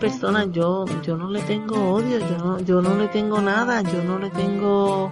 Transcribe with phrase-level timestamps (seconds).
[0.00, 2.96] si es de tal persona, yo, yo no le tengo odio, yo no, yo no
[2.96, 5.10] le tengo nada, yo no le tengo,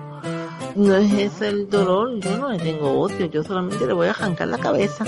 [0.77, 4.10] no es ese el dolor, yo no le tengo odio, yo solamente le voy a
[4.10, 5.05] arrancar la cabeza.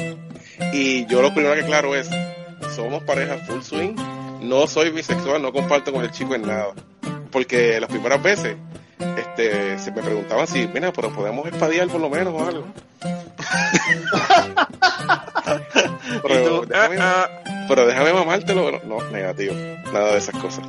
[0.72, 2.08] Y yo lo primero que claro es,
[2.74, 3.94] somos pareja full swing,
[4.42, 6.68] no soy bisexual, no comparto con el chico en nada.
[7.30, 8.56] Porque las primeras veces,
[8.98, 12.64] este, se me preguntaban si, mira, pero podemos espadear por lo menos o algo.
[16.22, 16.98] pero, déjame,
[17.68, 18.72] pero déjame mamártelo.
[18.72, 19.54] No, no, negativo.
[19.92, 20.64] Nada de esas cosas.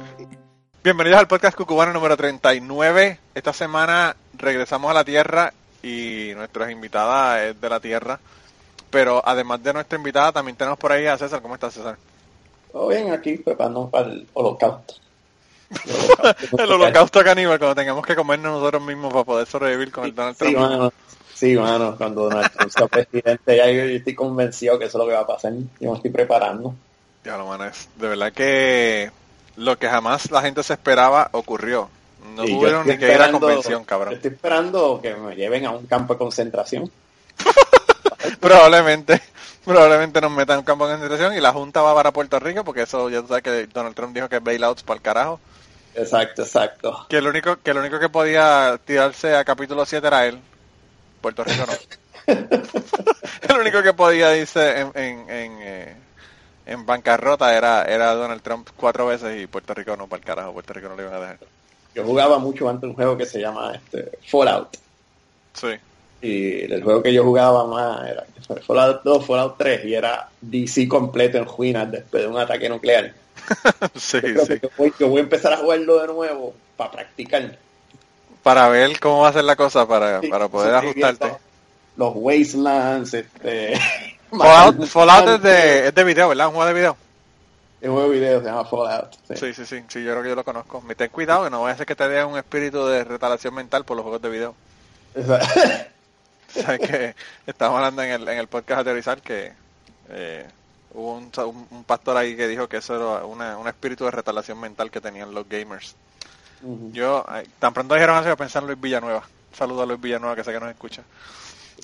[0.84, 3.20] Bienvenidos al podcast Cucubano número 39.
[3.34, 8.20] Esta semana regresamos a la Tierra y nuestra invitada es de la Tierra.
[8.90, 11.42] Pero además de nuestra invitada, también tenemos por ahí a César.
[11.42, 11.98] ¿Cómo estás, César?
[12.72, 14.96] Todo bien, aquí preparándonos para el holocausto.
[16.58, 20.38] el holocausto caníbal, cuando tengamos que comernos nosotros mismos para poder sobrevivir con el Donald
[20.38, 20.58] Trump.
[20.58, 20.94] Mano,
[21.38, 25.04] sí, mano cuando Donald Trump sea presidente, ya yo, yo, estoy convencido que eso es
[25.04, 25.54] lo que va a pasar.
[25.80, 26.74] Yo me estoy preparando.
[27.24, 29.12] Ya lo mano, es de verdad que
[29.56, 31.90] lo que jamás la gente se esperaba ocurrió.
[32.36, 34.14] No yo tuvieron ni que ir a convención, cabrón.
[34.14, 36.92] Estoy esperando que me lleven a un campo de concentración.
[38.40, 39.22] Probablemente,
[39.64, 42.64] probablemente nos metan en un campo de concentración y la Junta va para Puerto Rico,
[42.64, 45.40] porque eso ya tú sabes que Donald Trump dijo que bailouts para el carajo.
[45.96, 47.06] Exacto, exacto.
[47.10, 50.40] Que el único, que el único que podía tirarse a capítulo 7 era él.
[51.22, 52.34] Puerto Rico no.
[52.34, 55.96] el único que podía irse en, en, en, eh,
[56.66, 60.54] en bancarrota era, era Donald Trump cuatro veces y Puerto Rico no para el carajo.
[60.54, 61.38] Puerto Rico no le iban a dejar.
[61.96, 64.78] Yo jugaba mucho antes un juego que se llama este, Fallout.
[65.54, 65.70] Sí.
[66.22, 68.26] Y el juego que yo jugaba más era
[68.66, 73.14] Fallout 2, Fallout 3 y era DC completo en ruinas después de un ataque nuclear.
[73.96, 74.54] Sí, Yo creo sí.
[74.54, 77.58] que yo voy, yo voy a empezar a jugarlo de nuevo para practicar.
[78.48, 81.34] Para ver cómo va a ser la cosa, para, Sí, para poder ajustarte.
[81.98, 83.80] Los Wastelands, este...
[84.32, 86.48] Fallout, Fallout es de, es de video, ¿verdad?
[86.48, 86.98] Un juego de video.
[87.82, 89.14] Es un juego de video, se llama Fallout.
[89.28, 89.36] sí.
[89.36, 90.82] Sí, sí, sí, sí, yo creo que yo lo conozco.
[90.82, 93.54] Me ten cuidado que no vaya a ser que te dé un espíritu de retalación
[93.54, 94.56] mental por los juegos de video.
[95.14, 95.40] Esa-
[96.48, 97.16] Sabes que
[97.46, 99.52] estábamos hablando en el, en el podcast Aterrizar que
[100.10, 100.46] eh,
[100.94, 104.12] hubo un, un- un pastor ahí que dijo que eso era una- un espíritu de
[104.12, 105.96] retalación mental que tenían los gamers.
[106.62, 107.26] Yo,
[107.60, 109.24] tan pronto dijeron eso, yo pensé en Luis Villanueva.
[109.54, 111.04] Saludo a Luis Villanueva, que sé que nos escucha.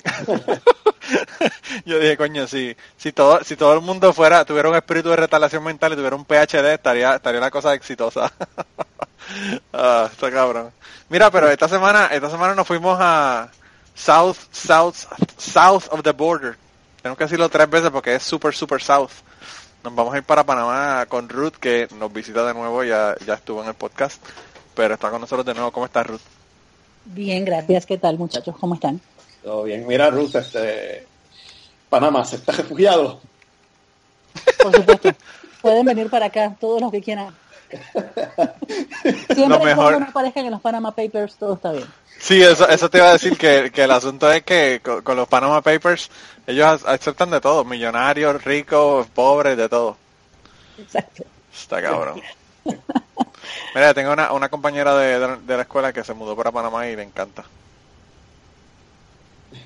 [1.84, 5.16] yo dije, coño, si, si todo, si todo el mundo fuera, tuviera un espíritu de
[5.16, 8.32] retalación mental y tuviera un PhD, estaría, estaría la cosa exitosa.
[9.72, 10.72] ah, está cabrón.
[11.08, 13.50] Mira, pero esta semana, esta semana nos fuimos a
[13.94, 14.96] South, South,
[15.36, 16.56] South of the Border.
[17.02, 19.10] Tenemos que decirlo tres veces porque es super, super South.
[19.82, 23.34] Nos vamos a ir para Panamá con Ruth, que nos visita de nuevo, ya, ya
[23.34, 24.22] estuvo en el podcast,
[24.74, 25.70] pero está con nosotros de nuevo.
[25.72, 26.20] ¿Cómo estás, Ruth?
[27.06, 27.86] Bien, gracias.
[27.86, 28.56] ¿Qué tal, muchachos?
[28.58, 29.00] ¿Cómo están?
[29.42, 29.86] Todo bien.
[29.86, 31.06] Mira, Ruth, este...
[31.88, 33.20] Panamá se está refugiado.
[34.62, 35.10] Por supuesto.
[35.62, 37.34] Pueden venir para acá, todos los que quieran.
[39.02, 41.84] Siempre Lo mejor- cuando no aparezcan en los Panama Papers, todo está bien.
[42.18, 45.16] Sí, eso, eso te iba a decir que, que el asunto es que con, con
[45.16, 46.10] los Panama Papers
[46.46, 49.96] ellos ac- aceptan de todo, millonarios, ricos, pobres, de todo.
[50.78, 51.24] Exacto.
[51.52, 52.20] Está cabrón.
[53.74, 56.86] Mira, tengo una, una compañera de, de, de la escuela que se mudó para Panamá
[56.88, 57.44] y le encanta.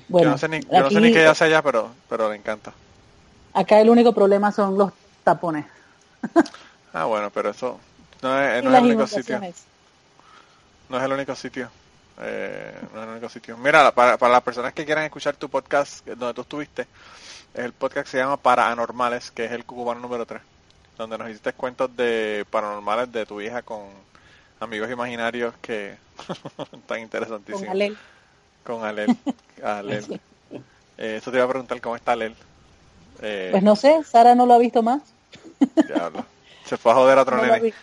[0.07, 2.29] Bueno, yo no sé ni, yo no sé ni qué ella hace allá, pero, pero
[2.29, 2.73] le encanta.
[3.53, 4.91] acá el único problema son los
[5.23, 5.65] tapones
[6.93, 7.79] Ah, bueno, pero eso
[8.21, 9.39] no es, no es el único sitio.
[10.89, 11.69] No es el único sitio.
[12.21, 13.57] Eh, no es el único sitio.
[13.57, 16.87] Mira, para, para las personas que quieran escuchar tu podcast donde tú estuviste,
[17.53, 20.41] el podcast se llama Paranormales, que es el cubano número 3,
[20.99, 23.83] donde nos hiciste cuentos de paranormales de tu hija con
[24.59, 25.95] amigos imaginarios que
[26.59, 27.69] están Con interesantísimos.
[27.69, 27.97] Alel.
[28.65, 29.15] Con Alel.
[29.63, 30.19] Alel.
[31.01, 32.35] Eh, eso te iba a preguntar cómo está Alel.
[33.21, 35.01] Eh, Pues no sé, Sara no lo ha visto más.
[35.87, 36.25] diablo.
[36.65, 37.73] Se fue a joder a otro No nene.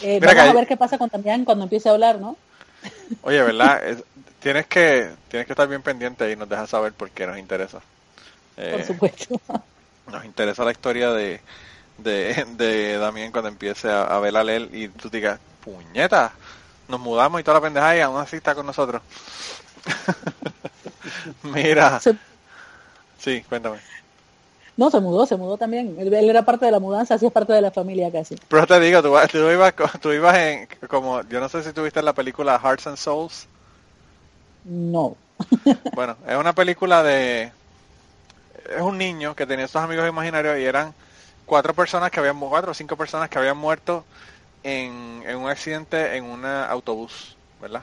[0.00, 2.36] Eh, vamos a hay- ver qué pasa con Damián cuando empiece a hablar, ¿no?
[3.22, 3.84] Oye, ¿verdad?
[3.88, 4.04] Es-
[4.38, 7.80] tienes que tienes que estar bien pendiente y nos dejas saber porque nos interesa.
[8.56, 9.40] Eh, Por supuesto.
[10.14, 11.42] Nos interesa la historia de,
[11.98, 16.38] de, de Damián cuando empiece a, a ver a Lel y tú digas, puñeta,
[16.88, 19.02] nos mudamos y toda la pendejada y aún así está con nosotros.
[21.42, 22.18] Mira, Se-
[23.18, 23.80] sí, cuéntame.
[24.76, 25.96] no, se mudó, se mudó también.
[25.98, 28.36] Él, él era parte de la mudanza, así es parte de la familia casi.
[28.48, 32.02] Pero te digo, tú, tú ibas, tú ibas en, como, yo no sé si tuviste
[32.02, 33.48] la película Hearts and Souls.
[34.64, 35.16] No.
[35.92, 37.52] Bueno, es una película de...
[38.68, 40.94] Es un niño que tenía estos amigos imaginarios y eran
[41.46, 44.04] cuatro personas que habían, cuatro o cinco personas que habían muerto
[44.62, 47.82] en, en un accidente en un autobús, ¿verdad?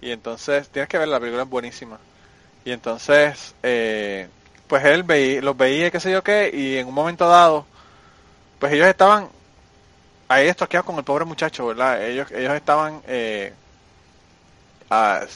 [0.00, 1.98] Y entonces, tienes que ver, la película es buenísima.
[2.64, 4.28] Y entonces, eh,
[4.68, 7.66] pues él veía, los veía, qué sé yo qué, y en un momento dado,
[8.58, 9.28] pues ellos estaban
[10.28, 12.04] ahí estoqueados con el pobre muchacho, ¿verdad?
[12.04, 13.52] Ellos, ellos estaban, eh,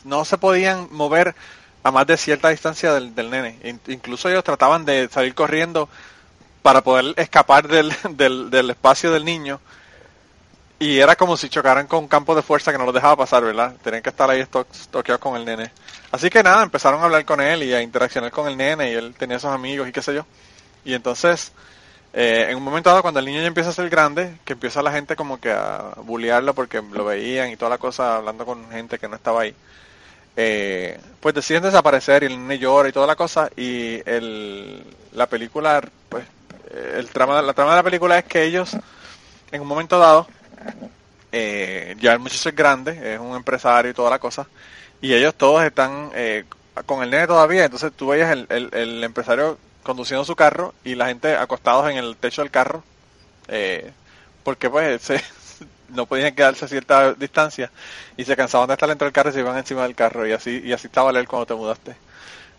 [0.05, 1.35] no se podían mover
[1.83, 3.59] a más de cierta distancia del, del nene.
[3.65, 5.89] In- incluso ellos trataban de salir corriendo
[6.63, 9.61] para poder escapar del, del, del espacio del niño.
[10.81, 13.43] Y era como si chocaran con un campo de fuerza que no los dejaba pasar,
[13.43, 13.75] ¿verdad?
[13.83, 15.73] Tenían que estar ahí estoqueados con el nene.
[16.13, 18.95] Así que nada, empezaron a hablar con él y a interaccionar con el nene y
[18.95, 20.25] él tenía esos amigos y qué sé yo.
[20.85, 21.53] Y entonces,
[22.13, 24.83] eh, en un momento dado, cuando el niño ya empieza a ser grande, que empieza
[24.83, 28.71] la gente como que a bullearlo porque lo veían y toda la cosa, hablando con
[28.71, 29.55] gente que no estaba ahí,
[30.41, 35.27] eh, pues deciden desaparecer y el nene llora y toda la cosa y el, la
[35.27, 36.25] película, pues,
[36.71, 38.77] eh, el trama, la trama de la película es que ellos,
[39.51, 40.29] en un momento dado,
[41.33, 44.47] eh, ya el muchacho es grande, es un empresario y toda la cosa,
[45.01, 46.45] y ellos todos están eh,
[46.87, 50.95] con el nene todavía, entonces tú veías el, el, el empresario conduciendo su carro y
[50.95, 52.85] la gente acostados en el techo del carro,
[53.49, 53.91] eh,
[54.45, 55.21] porque pues se,
[55.89, 57.71] no podían quedarse a cierta distancia
[58.17, 60.33] y se cansaban de estar dentro del carro y se iban encima del carro y
[60.33, 61.97] así y así estaba él cuando te mudaste.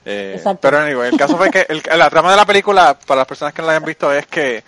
[0.05, 3.27] Eh, pero anyway, el caso fue que el- la trama de la película, para las
[3.27, 4.63] personas que no la hayan visto, es que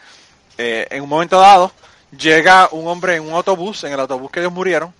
[0.58, 1.72] eh, en un momento dado
[2.18, 4.94] llega un hombre en un autobús, en el autobús que ellos murieron,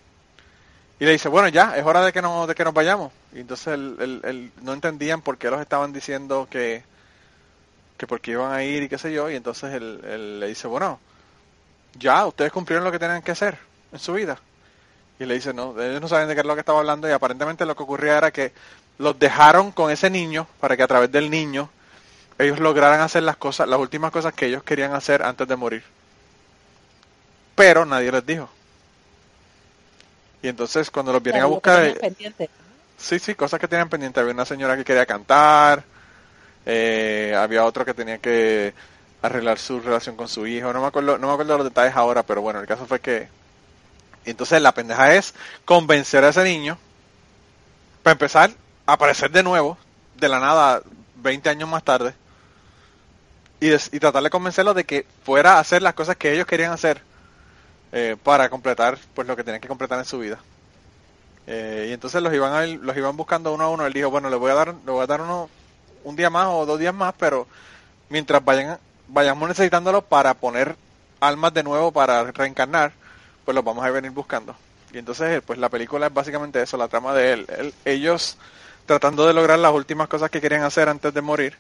[1.00, 3.12] y le dice, bueno, ya, es hora de que, no, de que nos vayamos.
[3.34, 6.84] Y entonces él, él- él no entendían por qué los estaban diciendo que,
[7.98, 10.48] que por qué iban a ir y qué sé yo, y entonces él, él le
[10.48, 11.00] dice, bueno,
[11.98, 13.58] ya, ustedes cumplieron lo que tenían que hacer
[13.92, 14.40] en su vida.
[15.20, 17.12] Y le dice, no, ellos no saben de qué es lo que estaba hablando y
[17.12, 18.54] aparentemente lo que ocurría era que
[18.98, 21.70] los dejaron con ese niño para que a través del niño
[22.40, 25.84] ellos lograran hacer las cosas, las últimas cosas que ellos querían hacer antes de morir.
[27.56, 28.50] Pero nadie les dijo.
[30.42, 31.94] Y entonces cuando los vienen a buscar.
[32.98, 34.20] Sí, sí, cosas que tenían pendiente.
[34.20, 35.84] Había una señora que quería cantar,
[36.66, 38.74] eh, había otro que tenía que
[39.22, 40.74] arreglar su relación con su hijo.
[40.74, 43.28] No me acuerdo, no me acuerdo los detalles ahora, pero bueno, el caso fue que.
[44.26, 45.34] Entonces la pendeja es
[45.66, 46.78] convencer a ese niño,
[48.04, 48.52] para empezar,
[48.86, 49.78] a aparecer de nuevo,
[50.16, 50.82] de la nada,
[51.16, 52.14] 20 años más tarde,
[53.60, 56.72] y, des- tratar de convencerlo de que fuera a hacer las cosas que ellos querían
[56.72, 57.02] hacer
[57.92, 60.40] eh, para completar pues lo que tenían que completar en su vida.
[61.48, 63.86] Eh, y entonces los iban a los iban buscando uno a uno.
[63.86, 65.50] Él dijo, bueno, le voy a dar, le voy a dar uno
[66.04, 67.48] un día más o dos días más, pero
[68.10, 68.80] mientras vayan
[69.12, 70.76] vayamos necesitándolo para poner
[71.20, 72.92] almas de nuevo para reencarnar,
[73.46, 74.56] pues los vamos a venir buscando.
[74.94, 77.46] Y entonces, pues la película es básicamente eso, la trama de él.
[77.58, 78.38] Él- ellos
[78.86, 81.56] tratando de lograr las últimas cosas que querían hacer antes de morir,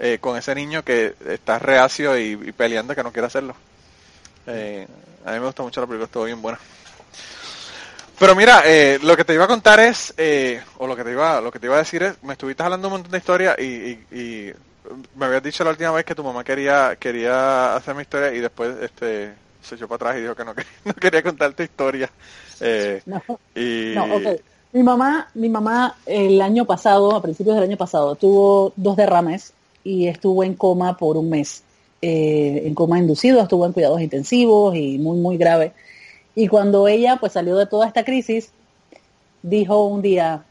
[0.00, 3.54] eh, con ese niño que está reacio y, peleando que no quiere hacerlo.
[4.46, 4.86] Eh,
[5.24, 6.58] a mí me gusta mucho la película, estuvo bien buena.
[8.18, 11.12] Pero mira, eh, lo que te iba a contar es, eh, o lo que te
[11.12, 13.56] iba, lo que te iba a decir es, me estuviste hablando un montón de historias
[13.58, 14.52] y, y- y
[15.16, 18.40] me habías dicho la última vez que tu mamá quería, quería hacer mi historia y
[18.40, 22.10] después, este, se echó para atrás y dijo que no, que no quería contarte historia.
[22.60, 23.22] Eh, No,
[23.54, 24.40] y no, ok.
[24.72, 29.54] Mi mamá, mi mamá el año pasado, a principios del año pasado, tuvo dos derrames
[29.82, 31.62] y estuvo en coma por un mes.
[32.02, 35.72] Eh, en coma inducido, estuvo en cuidados intensivos y muy, muy grave.
[36.34, 38.52] Y cuando ella pues salió de toda esta crisis,
[39.42, 40.44] dijo un día,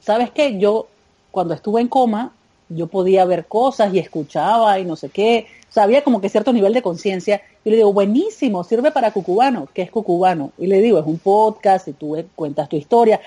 [0.00, 0.58] ¿sabes qué?
[0.58, 0.88] Yo
[1.30, 2.32] cuando estuve en coma,
[2.68, 5.46] yo podía ver cosas y escuchaba y no sé qué.
[5.68, 7.42] O sea, había como que cierto nivel de conciencia.
[7.64, 9.68] Y le digo, buenísimo, sirve para Cucubano.
[9.72, 10.52] ¿Qué es Cucubano?
[10.58, 13.20] Y le digo, es un podcast y tú cuentas tu historia.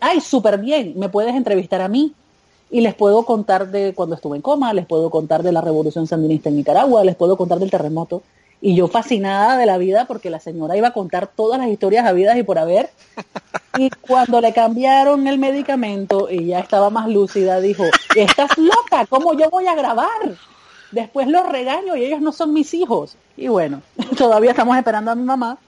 [0.00, 2.12] Ay, súper bien, me puedes entrevistar a mí.
[2.70, 6.06] Y les puedo contar de cuando estuve en coma, les puedo contar de la revolución
[6.06, 8.22] sandinista en Nicaragua, les puedo contar del terremoto.
[8.60, 12.06] Y yo fascinada de la vida porque la señora iba a contar todas las historias
[12.06, 12.90] habidas y por haber.
[13.76, 17.84] Y cuando le cambiaron el medicamento y ya estaba más lúcida, dijo,
[18.16, 20.08] estás loca, ¿cómo yo voy a grabar?
[20.90, 23.16] Después los regaño y ellos no son mis hijos.
[23.36, 23.82] Y bueno,
[24.16, 25.58] todavía estamos esperando a mi mamá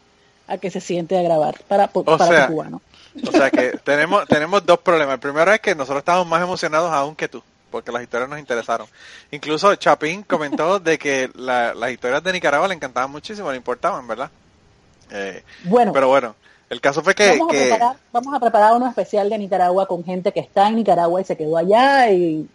[0.48, 2.82] a que se siente a grabar para, para sea, cubano.
[3.26, 5.14] O sea que tenemos, tenemos dos problemas.
[5.14, 8.38] El primero es que nosotros estamos más emocionados aún que tú, porque las historias nos
[8.38, 8.86] interesaron.
[9.30, 14.06] Incluso Chapín comentó de que la- las historias de Nicaragua le encantaban muchísimo, le importaban,
[14.06, 14.30] ¿verdad?
[15.10, 16.34] Eh, Bueno, pero bueno,
[16.68, 17.28] el caso fue que...
[17.30, 20.68] vamos, a que- preparar, vamos a preparar uno especial de Nicaragua con gente que está
[20.68, 22.48] en Nicaragua y se quedó allá y,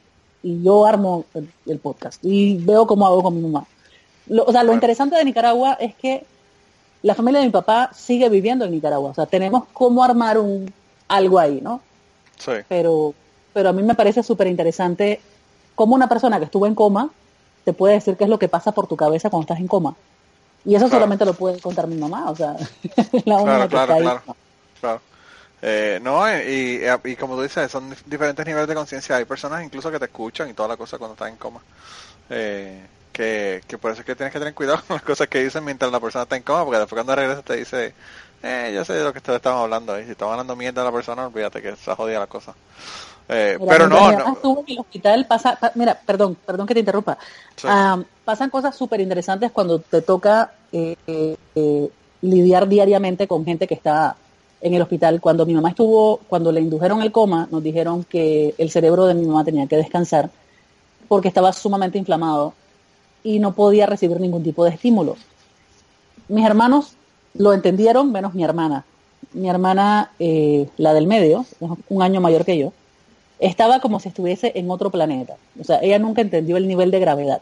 [0.44, 3.66] y yo armo el, el podcast y veo cómo hago con mi mamá.
[4.28, 4.78] Lo- o sea, lo Bueno.
[4.78, 6.24] interesante de Nicaragua es que
[7.04, 9.12] la familia de mi papá sigue viviendo en Nicaragua.
[9.12, 10.74] O sea, tenemos cómo armar un
[11.08, 11.82] algo ahí, ¿no?
[12.38, 12.52] sí.
[12.68, 13.14] Pero,
[13.56, 15.22] pero a mí me parece súper interesante
[15.76, 17.16] cómo una persona que estuvo en coma
[17.66, 19.98] te puede decir qué es lo que pasa por tu cabeza cuando estás en coma.
[20.66, 20.90] Y eso Claro.
[20.90, 22.58] solamente lo puede contar mi mamá, o sea,
[23.26, 24.14] la Claro, única que claro, está ahí.
[24.14, 24.24] claro.
[24.82, 25.02] Claro.
[25.62, 26.82] Eh, no, y,
[27.12, 29.18] y como tú dices, son dif- diferentes niveles de conciencia.
[29.18, 31.64] Hay personas incluso que te escuchan y toda la cosa cuando estás en coma.
[32.30, 35.44] Eh, que, que por eso es que tienes que tener cuidado con las cosas que
[35.44, 37.96] dicen mientras la persona está en coma, porque después cuando regresa te dice,
[38.44, 40.06] eh, yo sé de lo que ustedes estaban hablando ahí.
[40.06, 42.58] Si estaban hablando mierda de la persona, olvídate que se jodida la cosa.
[43.28, 44.34] Eh, pero no, no.
[44.34, 47.18] estuvo en el hospital, pasa, pa- mira, perdón, perdón que te interrumpa.
[47.56, 47.68] Sí.
[47.70, 51.90] Ah, pasan cosas súper interesantes cuando te toca eh, eh,
[52.22, 54.16] lidiar diariamente con gente que está
[54.62, 55.20] en el hospital.
[55.22, 59.14] Cuando mi mamá estuvo, cuando le indujeron el coma, nos dijeron que el cerebro de
[59.16, 60.30] mi mamá tenía que descansar
[61.08, 62.54] porque estaba sumamente inflamado
[63.24, 65.16] y no podía recibir ningún tipo de estímulo.
[66.28, 66.94] Mis hermanos
[67.34, 68.86] lo entendieron, menos mi hermana.
[69.34, 72.72] Mi hermana, eh, la del medio, es un año mayor que yo,
[73.40, 75.36] estaba como si estuviese en otro planeta.
[75.60, 77.42] O sea, ella nunca entendió el nivel de gravedad.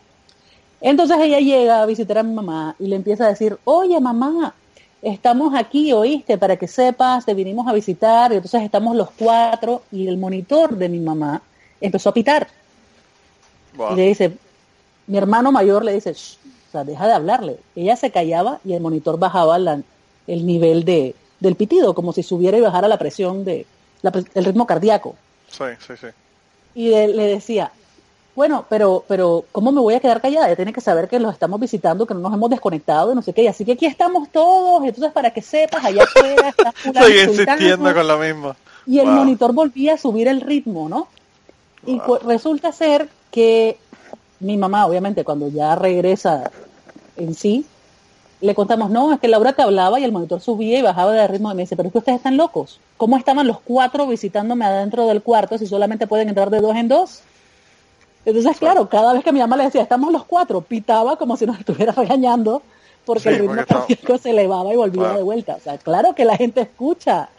[0.82, 4.54] Entonces ella llega a visitar a mi mamá y le empieza a decir, oye mamá,
[5.02, 9.84] estamos aquí, oíste, para que sepas, te vinimos a visitar, y entonces estamos los cuatro
[9.92, 11.42] y el monitor de mi mamá
[11.80, 12.48] empezó a pitar.
[13.78, 13.94] Wow.
[13.94, 14.32] Y le dice,
[15.08, 16.38] mi hermano mayor le dice, "Shh,
[16.70, 17.58] o sea, deja de hablarle.
[17.76, 19.82] Ella se callaba y el monitor bajaba la-
[20.28, 23.66] el nivel de, del pitido, como si subiera y bajara la presión de
[24.02, 25.16] la el ritmo cardíaco.
[25.58, 26.08] Sí, sí, sí.
[26.74, 27.72] Y le, le decía,
[28.36, 30.48] bueno, pero, pero, ¿cómo me voy a quedar callada?
[30.48, 33.22] Ella tiene que saber que los estamos visitando, que no nos hemos desconectado y no
[33.22, 33.44] sé qué.
[33.44, 34.84] Y así que aquí estamos todos.
[34.86, 36.74] Entonces, para que sepas, allá afuera está
[37.24, 38.56] sultano, insistiendo con lo mismo.
[38.86, 39.16] y el Wow.
[39.16, 41.08] monitor volvía a subir el ritmo, ¿no?
[41.86, 43.78] Y cu- resulta ser que
[44.40, 46.52] mi mamá, obviamente, cuando ya regresa
[47.16, 47.73] en sí,
[48.44, 51.28] le contamos, no, es que Laura te hablaba y el monitor subía y bajaba de
[51.28, 52.80] ritmo y me dice, pero es que ustedes están locos.
[52.98, 56.88] ¿Cómo estaban los cuatro visitándome adentro del cuarto si solamente pueden entrar de dos en
[56.90, 57.22] dos?
[58.26, 61.46] Entonces, claro, cada vez que mi mamá le decía, estamos los cuatro, pitaba como si
[61.46, 62.62] nos estuviera regañando
[63.06, 65.18] porque Sí, el ritmo porque se elevaba y volvía Claro.
[65.18, 65.56] de vuelta.
[65.56, 67.30] O sea, claro que la gente escucha.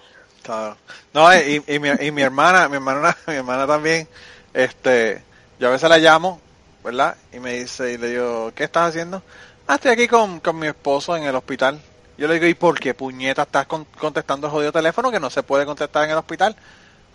[0.42, 0.76] Claro.
[1.12, 4.06] No, y, y mi, y mi hermana, mi hermana, mi hermana también,
[4.52, 5.22] este,
[5.58, 6.38] yo a veces la llamo,
[6.82, 7.16] ¿verdad?
[7.32, 9.22] Y me dice, y le digo, ¿qué estás haciendo?
[9.66, 11.80] Ah, estoy aquí con, con mi esposo en el hospital.
[12.18, 15.42] Yo le digo, ¿y por qué puñeta estás con- contestando jodido teléfono que no se
[15.42, 16.54] puede contestar en el hospital?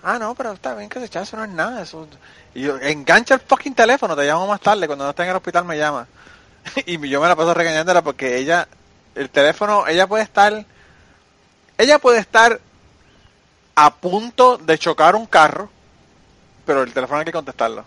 [0.04, 1.82] Ah, no, pero está bien que se echa, eso no es nada.
[1.82, 2.08] Eso...
[2.56, 5.36] Y yo, engancha el fucking teléfono, te llamo más tarde, cuando no esté en el
[5.36, 6.08] hospital me llama.
[6.86, 8.68] y yo me la paso regañándola porque ella,
[9.16, 10.66] el teléfono, ella puede estar,
[11.78, 12.60] ella puede estar
[13.76, 15.70] a punto de chocar un carro,
[16.66, 17.86] pero el teléfono hay que contestarlo.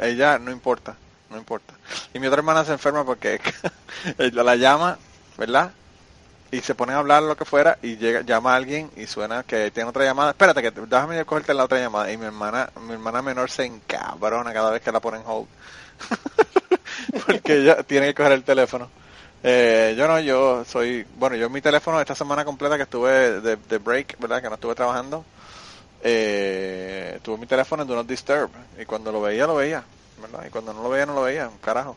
[0.00, 0.96] Ella no importa,
[1.36, 1.74] no importa.
[2.14, 3.40] Y mi otra hermana se enferma porque
[4.18, 4.98] la llama,
[5.36, 5.72] ¿verdad?
[6.50, 9.42] Y se ponen a hablar lo que fuera y llega, llama a alguien y suena
[9.42, 10.30] que tiene otra llamada.
[10.30, 12.10] Espérate que déjame cogerte la otra llamada.
[12.10, 15.48] Y mi hermana, mi hermana menor se encabrona cada vez que la ponen hold.
[17.26, 18.88] porque ella tiene que coger el teléfono.
[19.42, 23.56] Eh, yo no, yo soy, bueno, yo mi teléfono esta semana completa que estuve de,
[23.56, 24.40] de break, ¿verdad?
[24.40, 25.24] Que no estuve trabajando,
[26.02, 29.82] eh, tuve mi teléfono en Do Not Disturb y cuando lo veía, lo veía,
[30.20, 30.44] ¿verdad?
[30.46, 31.96] Y cuando no lo veía, no lo veía, carajo.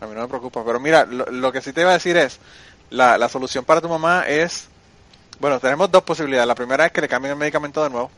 [0.00, 0.64] A mí no me preocupa.
[0.64, 2.38] Pero mira, lo, lo que sí te iba a decir es,
[2.90, 4.68] la, la solución para tu mamá es,
[5.40, 6.46] bueno, tenemos dos posibilidades.
[6.48, 8.10] La primera es que le cambien el medicamento de nuevo.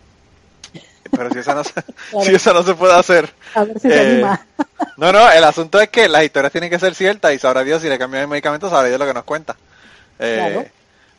[1.15, 1.73] Pero si esa no se,
[2.25, 4.47] si esa no se puede hacer, A ver si se Eh, anima.
[4.97, 7.83] no, no, el asunto es que las historias tienen que ser ciertas y sabrá Dios
[7.83, 9.57] si le cambian el medicamento, sabrá Dios lo que nos cuenta.
[10.19, 10.67] Eh, Claro.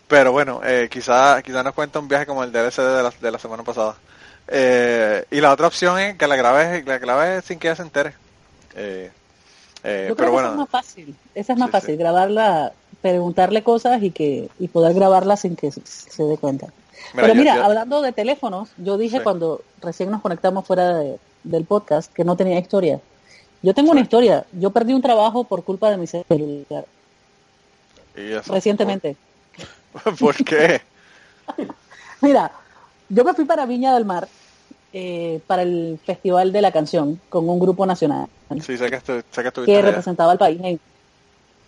[0.08, 3.31] Pero bueno, eh, quizá, quizá nos cuenta un viaje como el DLC de la, de
[3.31, 3.96] la semana pasada.
[4.48, 7.84] Eh, y la otra opción es que la grabes, la grabes sin que ella se
[7.84, 8.14] entere.
[8.76, 9.12] Eh,
[9.84, 11.16] eh, Yo creo pero que esa es bueno, más fácil.
[11.36, 11.98] Esa es más Sí, fácil, sí.
[11.98, 16.68] grabarla, preguntarle cosas y que y poder grabarla sin que se, se dé cuenta.
[17.14, 19.24] Mira, Pero yo- mira, yo- hablando de teléfonos, yo dije Sí.
[19.24, 23.00] cuando recién nos conectamos fuera de- del podcast que no tenía historia.
[23.64, 24.46] Yo tengo una historia.
[24.54, 26.86] Yo perdí un trabajo por culpa de mi celular
[28.16, 29.16] y eso, recientemente.
[30.04, 30.82] ¿Por, por qué?
[32.22, 32.52] Mira,
[33.13, 34.27] yo me fui para Viña del Mar
[34.94, 38.27] eh, para el Festival de la Canción con un grupo nacional
[38.62, 38.77] Sí,
[39.65, 40.60] que, representaba al país.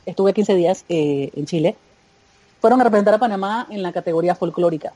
[0.06, 1.76] estuve 15 días eh, en Chile.
[2.60, 4.92] Fueron a representar a Panamá en la categoría folclórica.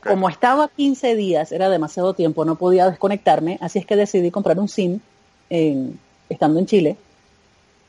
[0.00, 4.58] Como estaba 15 días, era demasiado tiempo, no podía desconectarme, así es que decidí comprar
[4.58, 5.00] un SIM
[5.50, 6.96] en- estando en Chile.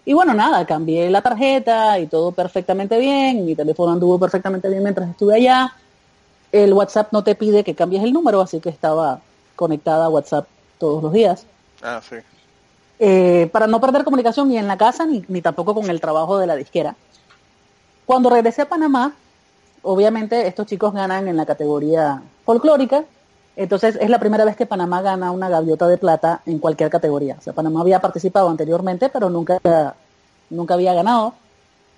[0.06, 4.84] Y bueno, nada, cambié la tarjeta y todo perfectamente bien, mi teléfono anduvo perfectamente bien
[4.84, 5.74] mientras estuve allá.
[6.54, 9.20] El WhatsApp no te pide que cambies el número, así que estaba
[9.58, 11.46] conectada a WhatsApp todos los días.
[11.82, 12.16] Ah, sí.
[13.00, 16.38] Eh, para no perder comunicación ni en la casa ni, ni tampoco con el trabajo
[16.38, 16.96] de la disquera.
[18.06, 19.14] Cuando regresé a Panamá,
[19.82, 23.04] obviamente estos chicos ganan en la categoría folclórica,
[23.56, 27.36] entonces es la primera vez que Panamá gana una gaviota de plata en cualquier categoría.
[27.40, 29.60] O sea, Panamá había participado anteriormente, pero nunca,
[30.50, 31.34] nunca había ganado.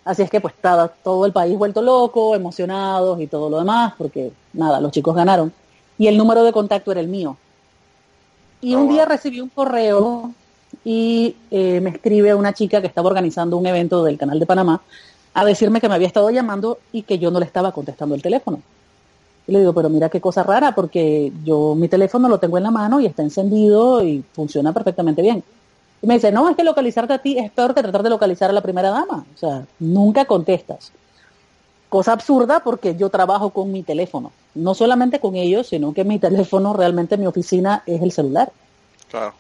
[0.05, 3.93] Así es que pues estaba todo el país vuelto loco, emocionados y todo lo demás,
[3.97, 5.51] porque nada, los chicos ganaron.
[5.97, 7.35] Y el número de contacto era el mío.
[8.61, 10.31] Y Oh, un día recibí un correo
[10.83, 14.81] y eh, me escribe una chica que estaba organizando un evento del canal de Panamá
[15.33, 18.21] a decirme que me había estado llamando y que yo no le estaba contestando el
[18.21, 18.61] teléfono.
[19.47, 22.63] Y le digo, pero mira qué cosa rara, porque yo mi teléfono lo tengo en
[22.63, 25.43] la mano y está encendido y funciona perfectamente bien.
[26.01, 28.49] Y me dice, no, es que localizarte a ti es peor que tratar de localizar
[28.49, 29.25] a la primera dama.
[29.33, 30.91] O sea, nunca contestas.
[31.89, 34.31] Cosa absurda porque yo trabajo con mi teléfono.
[34.53, 38.51] No solamente con ellos, sino que mi teléfono, realmente mi oficina es el celular.
[39.09, 39.33] Claro.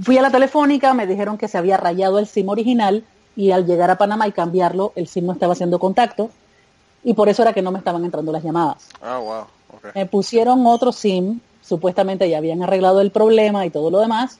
[0.00, 3.04] Fui a la telefónica, me dijeron que se había rayado el SIM original
[3.36, 6.30] y al llegar a Panamá y cambiarlo, el SIM no estaba haciendo contacto
[7.04, 8.88] y por eso era que no me estaban entrando las llamadas.
[9.00, 9.44] Ah, wow.
[9.78, 9.90] Okay.
[9.94, 14.38] Me pusieron otro SIM, supuestamente ya habían arreglado el problema y todo lo demás,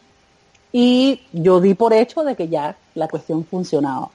[0.73, 4.11] y yo di por hecho de que ya la cuestión funcionaba.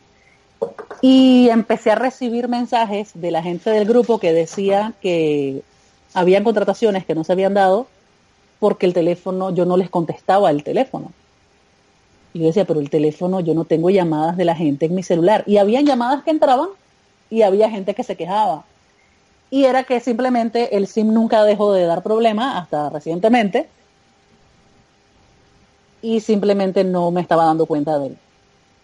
[1.02, 5.62] Y empecé a recibir mensajes de la gente del grupo que decía que
[6.14, 7.88] habían contrataciones que no se habían dado
[8.60, 11.12] porque el teléfono, yo no les contestaba el teléfono.
[12.34, 15.04] Y yo decía, pero el teléfono, yo no tengo llamadas de la gente en mi
[15.04, 15.44] celular.
[15.46, 16.70] Y habían llamadas que entraban
[17.30, 18.64] y había gente que se quejaba.
[19.52, 23.70] Y era que simplemente el SIM nunca dejó de dar problema hasta recientemente.
[26.08, 28.16] Y simplemente no me estaba dando cuenta de,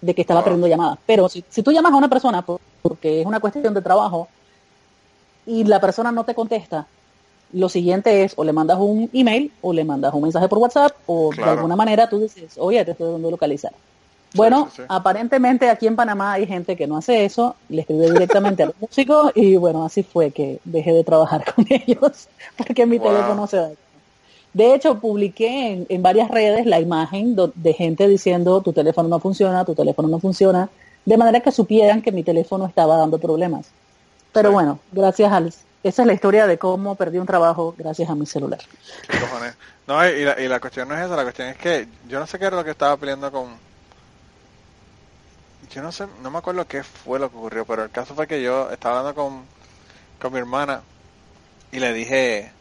[0.01, 0.43] de que estaba Ah.
[0.43, 0.99] perdiendo llamadas.
[1.05, 4.27] Pero si, si tú llamas a una persona por- porque es una cuestión de trabajo
[5.45, 6.85] y la persona no te contesta,
[7.53, 10.91] lo siguiente es o le mandas un email o le mandas un mensaje por WhatsApp
[11.05, 11.51] o Claro.
[11.51, 13.71] de alguna manera tú dices, oye, te estoy dando localizar.
[14.35, 14.83] Bueno, sí, sí.
[14.89, 18.75] aparentemente aquí en Panamá hay gente que no hace eso, le escribe directamente a los
[18.79, 23.07] músicos y bueno, así fue que dejé de trabajar con ellos porque mi Wow.
[23.11, 23.75] teléfono se dañó.
[24.53, 29.09] De hecho, publiqué en, en varias redes la imagen do- de gente diciendo tu teléfono
[29.09, 30.69] no funciona, tu teléfono no funciona,
[31.05, 33.75] de manera que supieran que mi teléfono estaba dando problemas.
[34.31, 34.53] Pero Sí.
[34.53, 35.47] bueno, gracias al...
[35.83, 38.59] Esa es la historia de cómo perdí un trabajo gracias a mi celular.
[39.09, 39.55] ¿Qué cojones?
[39.87, 42.19] No, y y la, y la cuestión no es esa, la cuestión es que yo
[42.19, 43.59] no sé qué era lo que estaba peleando con...
[45.69, 48.27] Yo no sé, no me acuerdo qué fue lo que ocurrió, pero el caso fue
[48.27, 49.45] que yo estaba hablando con,
[50.21, 50.81] con mi hermana
[51.71, 52.51] y le dije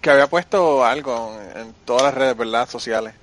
[0.00, 2.68] que había puesto algo en, todas las redes, ¿verdad?
[2.68, 3.14] Sociales.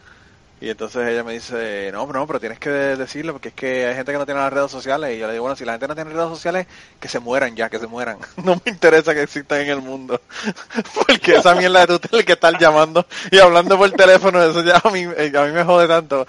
[0.61, 3.95] Y entonces ella me dice, no, no, pero tienes que decirlo porque es que hay
[3.95, 5.13] gente que no tiene las redes sociales.
[5.13, 6.67] Y yo le digo, bueno, si la gente no tiene redes sociales,
[7.01, 8.17] que se mueran ya, que se mueran.
[8.43, 10.21] No me interesa que existan en el mundo.
[11.07, 14.89] porque esa mierda de tú que estar llamando y hablando por teléfono, eso ya a
[14.89, 16.25] mí, eh, a mí me jode tanto.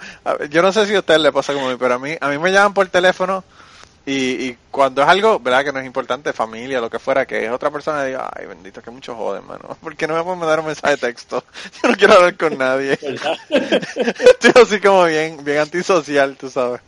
[0.49, 2.27] Yo no sé si a ustedes le pasa como a mí, pero a mí, a
[2.27, 3.43] mí me llaman por teléfono
[4.05, 4.13] y,
[4.45, 5.63] y cuando es algo, ¿verdad?
[5.63, 8.81] Que no es importante, familia, lo que fuera, que es otra persona, digo, ay, bendito,
[8.81, 9.75] que mucho jode, hermano.
[9.81, 11.43] ¿Por qué no me pueden mandar un mensaje de texto?
[11.83, 12.93] Yo no quiero hablar con nadie.
[13.49, 16.81] Estoy así como bien, bien antisocial, tú sabes.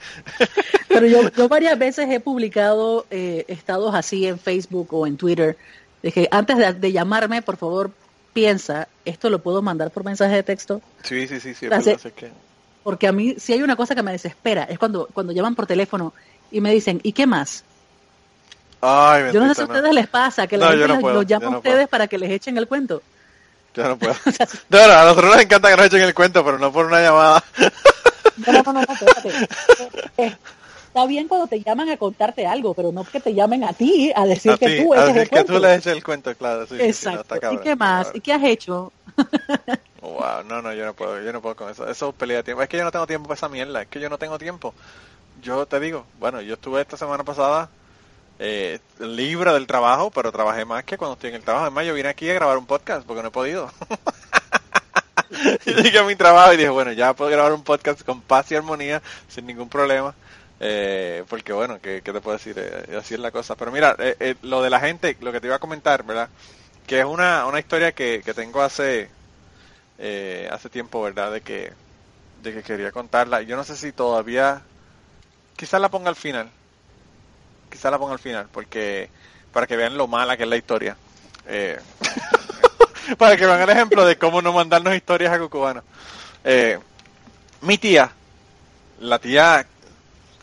[0.88, 5.58] Pero yo, yo varias veces he publicado eh, estados así en Facebook o en Twitter,
[6.02, 7.92] de que antes de, de llamarme, por favor,
[8.34, 10.82] piensa, ¿esto lo puedo mandar por mensaje de texto?
[11.04, 11.68] Sí, sí, sí, sí.
[12.84, 15.66] Porque a mí, si hay una cosa que me desespera, es cuando, cuando llaman por
[15.66, 16.14] teléfono
[16.52, 17.64] y me dicen, ¿y qué más?
[18.82, 21.02] Ay, Yo no sé si a ustedes les pasa, que la No, gente no los-
[21.02, 21.88] puedo, los llama a no ustedes puedo.
[21.88, 23.02] para que les echen el cuento.
[23.74, 24.16] Yo no puedo.
[24.70, 27.44] Verdad, a nosotros nos encanta que nos echen el cuento, pero no por una llamada.
[28.46, 29.48] No, no, no, no, espérate.
[30.18, 30.36] Eh,
[30.88, 34.12] Está bien cuando te llaman a contarte algo, pero no que te llamen a ti
[34.16, 35.54] a decir a que ti, tú decir el que cuento.
[35.54, 36.66] tú le eches el cuento, claro.
[36.66, 37.54] Sí, sí, sí, no, Exacto.
[37.54, 38.10] ¿Y qué más?
[38.16, 38.92] ¿Y qué has hecho?
[40.02, 41.88] Wow, no, no, yo no puedo, yo no puedo con eso.
[41.88, 42.62] Eso es pelea de tiempo.
[42.64, 44.74] Es que yo no tengo tiempo para esa mierda, es que yo no tengo tiempo.
[45.42, 47.70] Yo te digo, bueno, yo estuve esta semana pasada
[48.40, 51.66] eh, libre del trabajo, pero trabajé más que cuando estoy en el trabajo.
[51.66, 53.72] Además, yo vine aquí a grabar un podcast porque no he podido.
[55.66, 58.52] Y Llegué a mi trabajo y dije, bueno, ya puedo grabar un podcast con paz
[58.52, 60.16] y armonía, sin ningún problema.
[60.60, 62.56] Eh, porque bueno, ¿qué, qué te puedo decir?
[62.58, 63.56] Eh, así es la cosa.
[63.56, 66.30] Pero mira, eh, eh, lo de la gente, lo que te iba a comentar, ¿verdad?
[66.88, 69.10] Que es una, una historia que, que tengo hace
[70.52, 71.32] hace tiempo, ¿verdad?
[71.32, 71.74] De que,
[72.44, 73.42] de que quería contarla.
[73.42, 74.62] Yo no sé si todavía,
[75.58, 76.50] quizás la ponga al final.
[77.70, 79.10] Quizás la ponga al final, porque
[79.52, 80.96] para que vean lo mala que es la historia.
[81.48, 81.78] Eh,
[83.18, 85.84] para que vean el ejemplo de cómo no mandarnos historias a Cucubano.
[86.46, 86.80] Eh,
[87.62, 88.12] mi tía,
[89.02, 89.66] la tía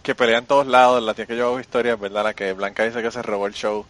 [0.03, 2.25] que pelea en todos lados, la tía que yo hago historias, ¿verdad?
[2.25, 3.87] La que Blanca dice que se robó el show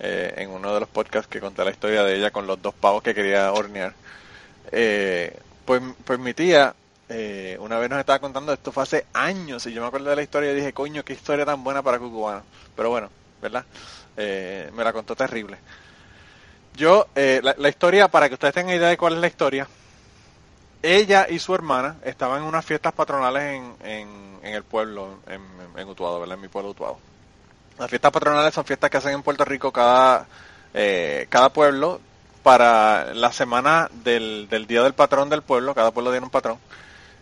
[0.00, 2.74] eh, en uno de los podcasts que conté la historia de ella con los dos
[2.74, 3.94] pavos que quería hornear.
[4.72, 6.74] Eh, pues, pues mi tía
[7.08, 10.16] eh, una vez nos estaba contando esto fue hace años y yo me acuerdo de
[10.16, 12.42] la historia y dije, coño, qué historia tan buena para Cucubano.
[12.74, 13.64] Pero bueno, ¿verdad?
[14.16, 15.58] Eh, me la contó terrible.
[16.74, 19.68] Yo, eh, la, la historia, para que ustedes tengan idea de cuál es la historia,
[20.82, 23.74] ella y su hermana estaban en unas fiestas patronales en,
[24.42, 25.42] en, el pueblo, en,
[25.76, 26.36] en Utuado, ¿verdad?
[26.36, 26.98] En mi pueblo Utuado.
[27.78, 30.26] Las fiestas patronales son fiestas que hacen en Puerto Rico cada,
[30.72, 32.00] eh, cada pueblo
[32.42, 36.58] para la semana del, del Día del Patrón del pueblo, cada pueblo tiene un patrón.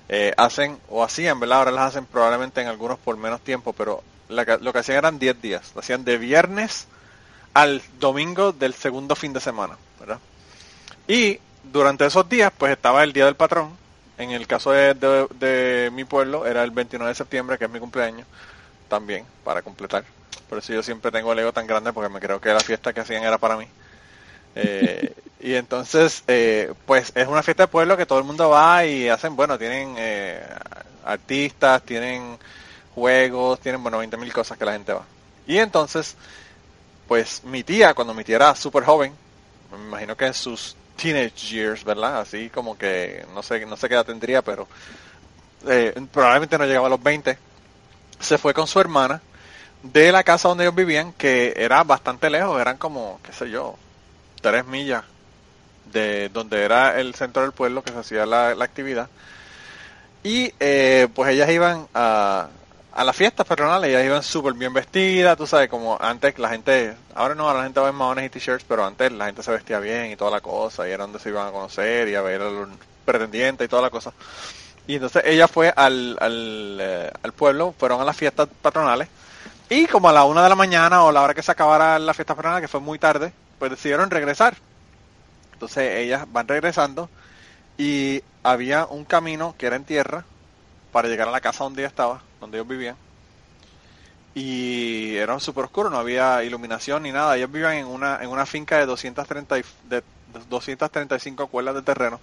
[0.09, 1.59] Eh, hacen, o hacían, ¿verdad?
[1.61, 5.19] Ahora las hacen probablemente en algunos por menos tiempo, pero la lo que hacían eran
[5.19, 5.73] 10 días.
[5.75, 6.89] Lo hacían de viernes
[7.55, 10.21] al domingo del segundo fin de semana, ¿verdad?
[11.07, 13.79] Y durante esos días, pues estaba el Día del Patrón.
[14.17, 17.71] En el caso de, de- de mi pueblo, era el 29 de septiembre, que es
[17.71, 18.27] mi cumpleaños,
[18.89, 20.05] también, para completar.
[20.49, 22.93] Por eso yo siempre tengo el ego tan grande, porque me creo que la fiesta
[22.93, 23.69] que hacían era para mí.
[24.55, 28.87] Eh, y entonces, eh, pues es una fiesta de pueblo que todo el mundo va
[28.87, 30.43] y hacen, bueno, tienen eh,
[31.05, 32.39] artistas, tienen
[32.95, 35.05] juegos, tienen, bueno, 20 mil cosas que la gente va.
[35.47, 36.17] Y entonces,
[37.07, 39.13] pues mi tía, cuando mi tía era súper joven,
[39.71, 42.21] me imagino que en sus teenage years, ¿verdad?
[42.21, 44.67] Así como que no sé, no sé qué edad tendría, pero
[45.67, 47.37] eh, probablemente no llegaba a los 20,
[48.19, 49.21] se fue con su hermana
[49.83, 53.77] de la casa donde ellos vivían, que era bastante lejos, eran como, qué sé yo,
[54.45, 55.03] tres millas
[55.91, 59.09] de donde era el centro del pueblo que se hacía la, la actividad.
[60.23, 62.49] Y eh, pues ellas iban a,
[62.93, 66.95] a las fiestas patronales, ellas iban súper bien vestidas, tú sabes, como antes la gente,
[67.15, 69.51] ahora no, ahora la gente va en maones y t-shirts, pero antes la gente se
[69.51, 72.21] vestía bien y toda la cosa, y era donde se iban a conocer y a
[72.21, 72.69] ver a los
[73.07, 74.13] pretendientes y toda la cosa.
[74.87, 79.09] Y entonces ella fue al, al, eh, al pueblo, fueron a las fiestas patronales,
[79.71, 82.13] y como a la una de la mañana o la hora que se acabara la
[82.13, 83.33] fiesta patronal, que fue muy tarde,
[83.65, 84.59] pues decidieron regresar.
[85.55, 87.09] Entonces ellas van regresando
[87.79, 90.27] y había un camino que era en tierra
[90.93, 92.97] para llegar a la casa donde ella estaba, donde ellos vivían.
[94.35, 97.39] Y era súper oscuro, no había iluminación ni nada.
[97.39, 100.03] Ellos vivían en una, en una finca de 230 y- de
[100.51, 102.21] 235 cuerdas de terreno.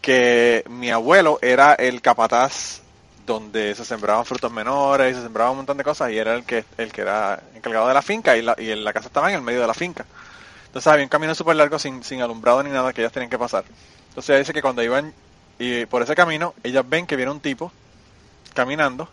[0.00, 2.80] Que mi abuelo era el capataz
[3.32, 6.44] donde se sembraban frutos menores y se sembraban un montón de cosas y era el
[6.44, 9.36] que el que era encargado de la finca y la, y la casa estaba en
[9.36, 10.04] el medio de la finca.
[10.66, 13.38] Entonces había un camino súper largo sin, sin alumbrado ni nada que ellas tenían que
[13.38, 13.64] pasar.
[14.08, 15.12] Entonces dice que cuando iban
[15.58, 17.70] y por ese camino, ellas ven que viene un tipo
[18.54, 19.08] caminando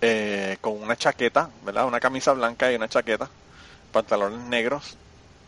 [0.00, 1.86] eh, con una chaqueta, ¿verdad?
[1.86, 3.30] Una camisa blanca y una chaqueta,
[3.92, 4.96] pantalones negros.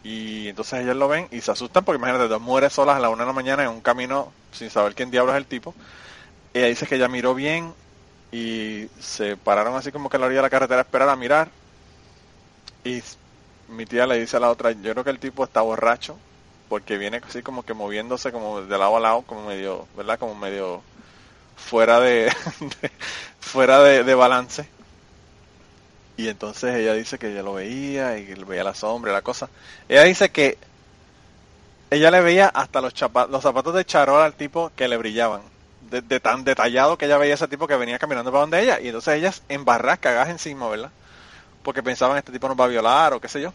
[0.05, 3.11] Y entonces ellas lo ven y se asustan porque imagínate, dos mujeres solas a la
[3.11, 5.75] una de la mañana en un camino sin saber quién diablos es el tipo.
[6.59, 7.75] Ella dice que ella miró bien
[8.33, 11.17] y se pararon así como que a la orilla de la carretera a esperar a
[11.17, 11.51] mirar.
[12.85, 13.03] Y
[13.69, 16.23] mi tía le dice a la otra, yo creo que el tipo está borracho
[16.69, 20.19] porque viene así como que moviéndose como de lado a lado, como medio, ¿verdad?
[20.19, 20.85] Como medio
[21.57, 22.33] fuera de,
[23.41, 24.69] fuera de, balance.
[26.17, 29.49] Y entonces ella dice que ella lo veía y veía la sombra y la cosa.
[29.89, 30.59] Ella dice que
[31.91, 35.43] ella le veía hasta los, chapa- los zapatos de charol al tipo que le brillaban.
[35.91, 38.81] De, tan detallado que ella veía ese tipo que venía caminando para donde ella.
[38.81, 40.91] Y entonces ellas en barras cagadas encima, ¿verdad?
[41.63, 43.53] Porque pensaban este tipo nos va a violar o qué sé yo.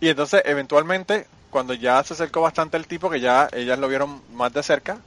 [0.00, 4.22] Y entonces eventualmente, cuando ya se acercó bastante el tipo, que ya ellas lo vieron
[4.34, 4.98] más de cerca,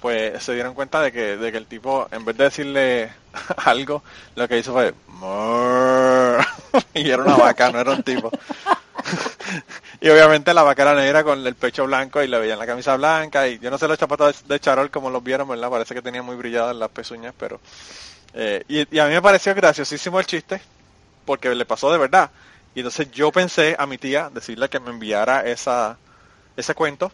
[0.00, 3.12] pues se dieron cuenta de que, de que el tipo, en vez de decirle
[3.64, 4.02] algo,
[4.34, 4.94] lo que hizo fue
[6.94, 8.30] y era una vaca, no era un tipo.
[10.02, 12.96] y obviamente la vaca era negra con el pecho blanco y le veían la camisa
[12.96, 15.70] blanca y yo no sé los zapatos de charol como los vieron, ¿verdad?
[15.70, 17.60] Parece que tenía muy brilladas las pezuñas, pero...
[18.34, 20.60] eh, y, a mí me pareció graciosísimo el chiste
[21.24, 22.30] porque le pasó de verdad.
[22.74, 25.98] Y entonces yo pensé a mi tía decirle que me enviara esa,
[26.56, 27.12] ese cuento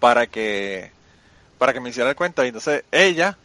[0.00, 0.92] para que
[1.58, 2.44] para que me hiciera el cuento.
[2.44, 3.36] Y entonces ella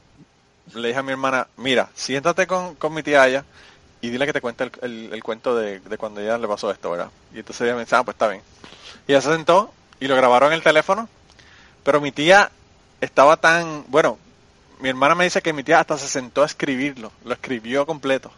[0.73, 3.45] le dije a mi hermana, mira, siéntate con, con mi tía ella
[4.01, 6.91] y dile que te cuente el, el- cuento de, de cuando ella le pasó esto,
[6.91, 7.09] ¿verdad?
[7.33, 8.41] Y entonces ella me dice, ah, pues está bien.
[9.07, 11.09] Y ella se sentó y lo grabaron en el teléfono,
[11.83, 12.51] pero mi tía
[13.01, 14.17] estaba tan, bueno,
[14.81, 18.31] mi hermana me dice que mi tía hasta se sentó a escribirlo, lo escribió completo.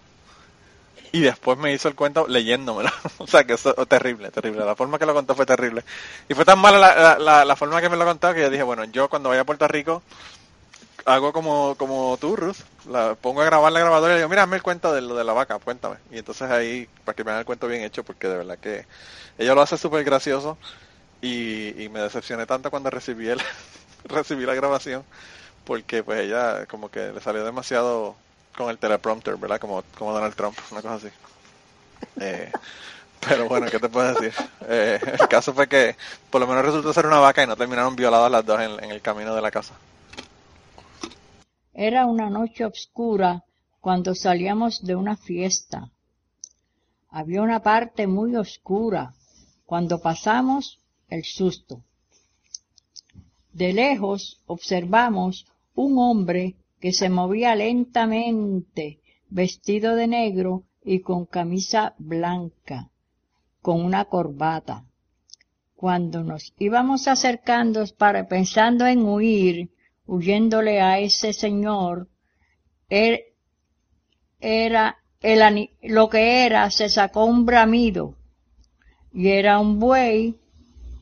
[1.13, 2.89] Y después me hizo el cuento leyéndomelo.
[3.17, 4.63] o sea, que eso terrible, terrible.
[4.65, 5.83] La forma que lo contó fue terrible.
[6.29, 8.49] Y fue tan mala la, la, la- la forma que me lo contó que yo
[8.49, 10.03] dije, bueno, yo cuando vaya a Puerto Rico
[11.05, 12.57] hago como, como tú, Ruth.
[12.89, 15.23] La pongo a grabar la grabadora y digo, mira, hazme el cuento de lo de
[15.23, 15.97] la vaca, cuéntame.
[16.11, 18.85] Y entonces ahí, para que me haga el cuento bien hecho, porque de verdad que
[19.37, 20.57] ella lo hace súper gracioso.
[21.21, 23.39] Y, y me decepcioné tanto cuando recibí el,
[24.05, 25.03] recibí la grabación,
[25.65, 28.15] porque pues ella como que le salió demasiado
[28.57, 29.59] con el teleprompter, ¿verdad?
[29.59, 31.09] Como, como Donald Trump, una cosa así.
[32.19, 32.51] Eh,
[33.19, 34.33] pero bueno, ¿qué te puedo decir?
[34.67, 35.95] Eh, el caso fue que
[36.29, 38.91] por lo menos resultó ser una vaca y no terminaron violadas las dos en, en
[38.91, 39.75] el camino de la casa.
[41.73, 43.45] Era una noche oscura
[43.79, 45.91] cuando salíamos de una fiesta.
[47.09, 49.13] Había una parte muy oscura
[49.65, 50.79] cuando pasamos
[51.09, 51.81] el susto.
[53.53, 61.95] De lejos observamos un hombre que se movía lentamente, vestido de negro y con camisa
[61.97, 62.89] blanca,
[63.61, 64.85] con una corbata.
[65.75, 69.71] Cuando nos íbamos acercando para pensando en huir,
[70.05, 72.07] huyéndole a ese señor,
[72.89, 73.23] er-
[74.39, 78.15] era el lo que era, se sacó un bramido
[79.13, 80.35] y era un buey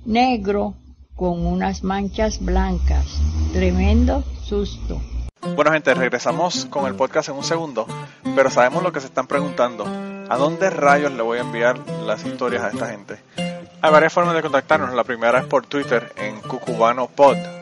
[0.06, 0.76] negro
[1.16, 3.06] con unas manchas blancas.
[3.54, 5.02] Tremendo susto.
[5.56, 7.88] Bueno gente, regresamos con el podcast en un segundo,
[8.36, 9.86] pero sabemos lo que se están preguntando.
[10.30, 13.18] ¿A dónde rayos le voy a enviar las historias a esta gente?
[13.82, 14.94] Hay varias formas de contactarnos.
[14.94, 17.38] La primera es por Twitter en cucubanopod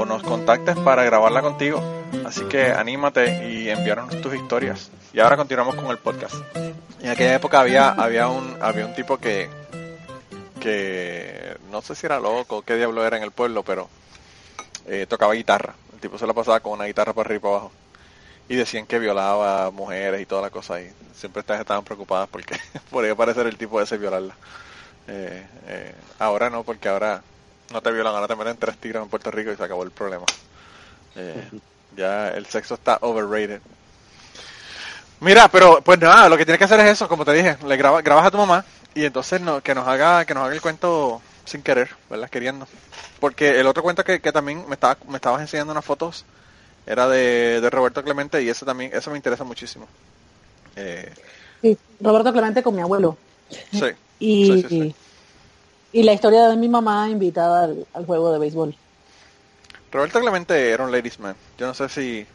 [0.00, 1.82] o nos contactes para grabarla contigo.
[2.24, 4.90] Así que anímate y envíanos tus historias.
[5.12, 6.36] Y ahora continuamos con el podcast.
[7.02, 9.50] En aquella época había, había un, había un tipo que,
[10.58, 13.90] que no sé si era loco, qué diablo era en el pueblo, pero
[14.86, 15.74] eh, tocaba guitarra.
[15.92, 17.72] El tipo se la pasaba con una guitarra para arriba y para abajo.
[18.48, 20.80] Y decían que violaba mujeres y toda la cosa.
[20.80, 22.58] Y siempre estaban preocupadas porque
[22.90, 24.34] podría parecer el tipo ese violarla.
[25.08, 27.22] Eh, eh, ahora no, porque ahora
[27.72, 29.90] no te violan, ahora te meten tres tiros en Puerto Rico y se acabó el
[29.90, 30.24] problema.
[31.16, 31.48] Eh,
[31.96, 33.60] ya el sexo está overrated.
[35.20, 37.76] Mira, pero pues nada, lo que tienes que hacer es eso, como te dije, le
[37.76, 40.62] graba, grabas a tu mamá y entonces no, que nos haga que nos haga el
[40.62, 42.30] cuento sin querer, ¿verdad?
[42.30, 42.66] Queriendo.
[43.18, 46.24] Porque el otro cuento que, que también me, estaba, me estabas enseñando unas fotos
[46.86, 49.86] era de, de Roberto Clemente y eso también, eso me interesa muchísimo.
[50.76, 51.12] Eh,
[51.60, 53.16] Sí, Roberto Clemente con mi abuelo.
[53.50, 54.94] sí, Y, Sí, sí, sí.
[55.92, 58.74] Y la historia de mi mamá invitada al, al juego de béisbol.
[59.92, 61.34] Roberto Clemente era un ladies man.
[61.58, 62.26] Yo no sé si,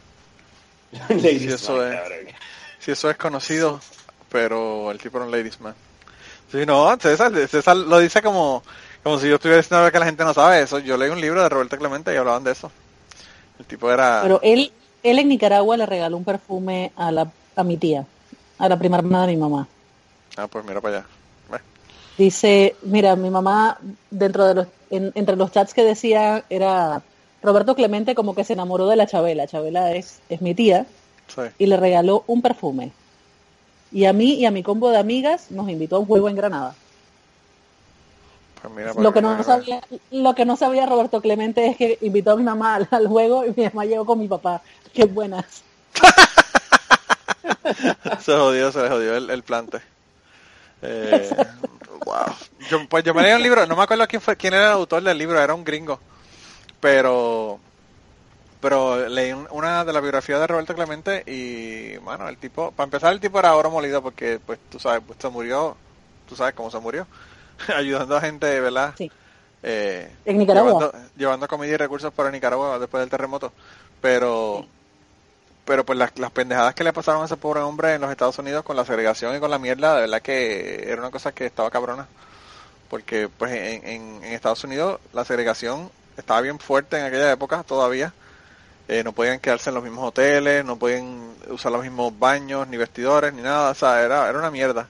[1.08, 2.34] Ladies Sí, eso man, es.
[2.80, 3.80] si eso es conocido,
[4.30, 5.74] pero el tipo era un ladies man.
[6.52, 8.62] Sí, no, César, César lo dice como,
[9.02, 10.78] como si yo estuviera diciendo algo que la gente no sabe eso.
[10.78, 12.70] Yo leí un libro de Roberto Clemente y hablaban de eso.
[13.58, 14.20] El tipo era...
[14.22, 14.70] Pero él,
[15.02, 18.04] él en Nicaragua le regaló un perfume a, la, a mi tía,
[18.58, 19.66] a la prima hermana de mi mamá.
[20.36, 21.06] Ah, pues mira para allá.
[22.18, 23.78] Dice, mira, mi mamá,
[24.10, 27.02] dentro de los, en- entre los chats que decía, era
[27.42, 29.46] Roberto Clemente como que se enamoró de la Chabela.
[29.46, 30.86] Chabela es, es mi tía
[31.28, 31.42] sí.
[31.58, 32.92] y le regaló un perfume.
[33.92, 36.36] Y a mí y a mi combo de amigas nos invitó a un juego en
[36.36, 36.74] Granada.
[38.62, 42.32] Pues mira Lo que, no sabía, lo que no sabía Roberto Clemente es que invitó
[42.32, 44.62] a mi mamá al, al juego y mi mamá llegó con mi papá.
[44.92, 45.44] Qué buenas.
[48.20, 49.78] Se jodió, se jodió el, el plante.
[50.82, 51.36] Eh,
[52.04, 52.36] wow.
[52.68, 54.72] Yo, pues yo me leí un libro, no me acuerdo quién fue, quién era el
[54.72, 56.00] autor del libro, era un gringo.
[56.80, 57.60] Pero
[58.60, 62.84] pero leí un- una de la biografía de Roberto Clemente y bueno, el tipo, para
[62.86, 65.76] empezar el tipo era oro molido porque pues tú sabes, pues se murió,
[66.26, 67.06] tú sabes cómo se murió,
[67.76, 68.94] ayudando a gente, ¿verdad?
[68.96, 69.10] Sí.
[69.62, 70.72] Eh, En Nicaragua.
[70.72, 73.52] Llevando, llevando comida y recursos para Nicaragua después del terremoto.
[74.00, 74.66] Pero
[75.66, 78.38] pero pues las, las pendejadas que le pasaron a ese pobre hombre en los Estados
[78.38, 81.44] Unidos con la segregación y con la mierda, de verdad que era una cosa que
[81.44, 82.06] estaba cabrona.
[82.88, 88.14] Porque pues en, en, Estados Unidos la segregación estaba bien fuerte en aquella época todavía.
[88.86, 92.76] Eh, no podían quedarse en los mismos hoteles, no podían usar los mismos baños, ni
[92.76, 93.72] vestidores, ni nada.
[93.72, 94.88] O sea, era, era una mierda.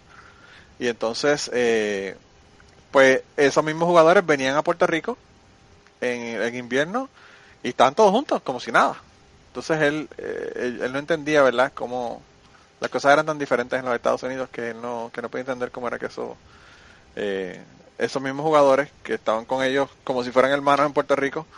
[0.78, 2.16] Y entonces, eh,
[2.90, 5.16] pues esos mismos jugadores venían a Puerto Rico
[6.02, 7.08] en, en invierno
[7.62, 9.00] y estaban todos juntos, como si nada.
[9.56, 12.28] Entonces él, eh, él, él no entendía, ¿verdad?, cómo
[12.80, 15.42] las cosas eran tan diferentes en los Estados Unidos que él no, que no podía
[15.42, 16.40] entender cómo era que eso,
[17.16, 17.66] eh,
[17.98, 21.48] esos mismos jugadores que estaban con ellos como si fueran hermanos en Puerto Rico,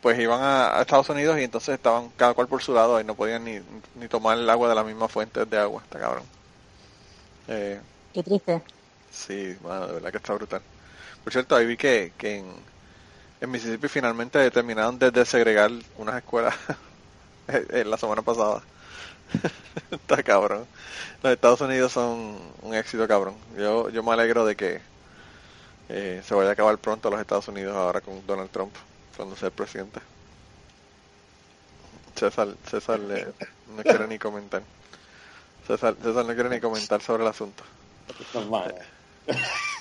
[0.00, 3.04] pues iban a, a Estados Unidos y entonces estaban cada cual por su lado y
[3.04, 3.60] no podían ni,
[3.94, 6.30] ni tomar el agua de la misma fuente de agua, está cabrón.
[7.46, 8.62] Eh, Qué triste.
[9.10, 10.64] Sí, bueno, de verdad que está brutal.
[11.22, 12.66] Por cierto, ahí vi que, que en,
[13.40, 16.56] en Mississippi finalmente determinaron de desegregar unas escuelas
[17.84, 18.62] la semana pasada.
[19.90, 20.66] está cabrón.
[21.22, 23.34] Los Estados Unidos son un éxito cabrón.
[23.56, 24.80] Yo, yo me alegro de que
[25.88, 28.74] eh, se vaya a acabar pronto los Estados Unidos ahora con Donald Trump,
[29.16, 30.00] cuando sea el presidente.
[32.16, 33.26] César, César le-
[33.76, 34.62] no quiere ni comentar.
[35.66, 37.62] César, César no quiere ni comentar sobre el asunto.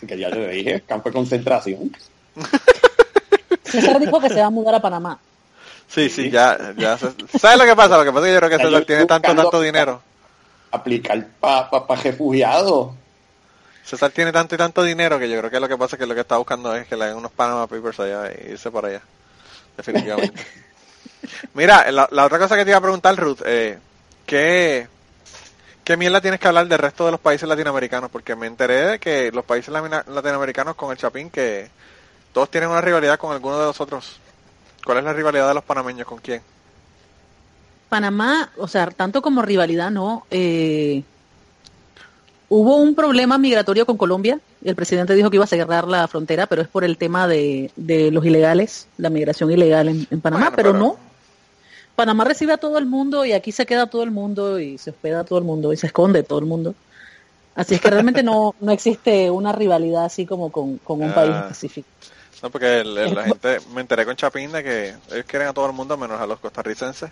[0.08, 1.96] Que ya te dije, campo de concentración.
[3.64, 5.20] César dijo que se va a mudar a Panamá.
[5.94, 6.98] Sí, sí, ya, ya.
[6.98, 7.98] se- ¿Sabes lo que pasa?
[7.98, 10.02] Lo que pasa es que yo creo que César tiene tanto, tanto dinero.
[10.72, 12.92] Aplicar para pa, pa refugiados.
[13.84, 16.06] César tiene tanto y tanto dinero que yo creo que lo que pasa es que
[16.06, 18.88] lo que está buscando es que le hagan unos Panama Papers allá e irse para
[18.88, 19.02] allá.
[19.76, 20.42] Definitivamente.
[21.54, 23.78] Mira, la, la otra cosa que te iba a preguntar, Ruth, eh,
[24.26, 24.88] ¿qué,
[25.84, 28.10] ¿Qué mierda tienes que hablar del resto de los países latinoamericanos?
[28.10, 31.70] Porque me enteré de que los países latinoamericanos con el Chapín, que
[32.34, 34.20] todos tienen una rivalidad con alguno de los otros.
[34.86, 36.42] ¿Cuál es la rivalidad de los panameños con quién?
[37.90, 40.26] Panamá, o sea, tanto como rivalidad, no.
[40.32, 41.04] Eh,
[42.50, 44.40] hubo un problema migratorio con Colombia.
[44.64, 47.72] El presidente dijo que iba a cerrar la frontera, pero es por el tema de,
[47.76, 50.96] de los ilegales, la migración ilegal en, en Panamá, Bueno, pero, pero- no.
[51.96, 54.92] Panamá recibe a todo el mundo y aquí se queda todo el mundo y se
[54.92, 56.74] hospeda a todo el mundo y se esconde todo el mundo.
[57.54, 61.16] Así es que realmente no, no existe una rivalidad así como con, con un Ah.
[61.16, 61.88] país específico.
[62.42, 65.54] No, porque el- el- la gente, me enteré con Chapín de que ellos quieren a
[65.54, 67.12] todo el mundo menos a los costarricenses.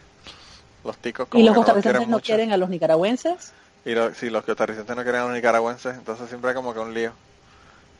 [0.83, 3.51] Los ticos como Y los no costarricenses no quieren a los nicaragüenses.
[3.85, 6.79] Y lo- si los costarricenses no quieren a los nicaragüenses, entonces siempre hay como que
[6.79, 7.11] un lío.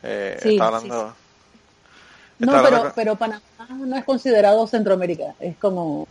[0.02, 1.14] Eh, Sí, está sí, hablando...
[2.38, 3.40] No, hablando pero, con- pero Panamá
[3.86, 6.08] no es considerado Centroamérica, es como,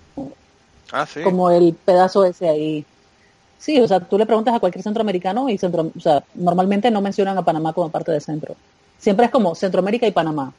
[0.91, 1.21] Ah, sí.
[1.23, 2.85] como el pedazo ese ahí.
[3.57, 7.01] Sí, o sea, tú le preguntas a cualquier centroamericano y centro, o sea, normalmente no
[7.01, 8.55] mencionan a Panamá como parte de centro.
[8.99, 10.53] Siempre es como Centroamérica y Panamá,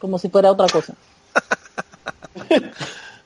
[0.00, 0.94] como si fuera otra cosa.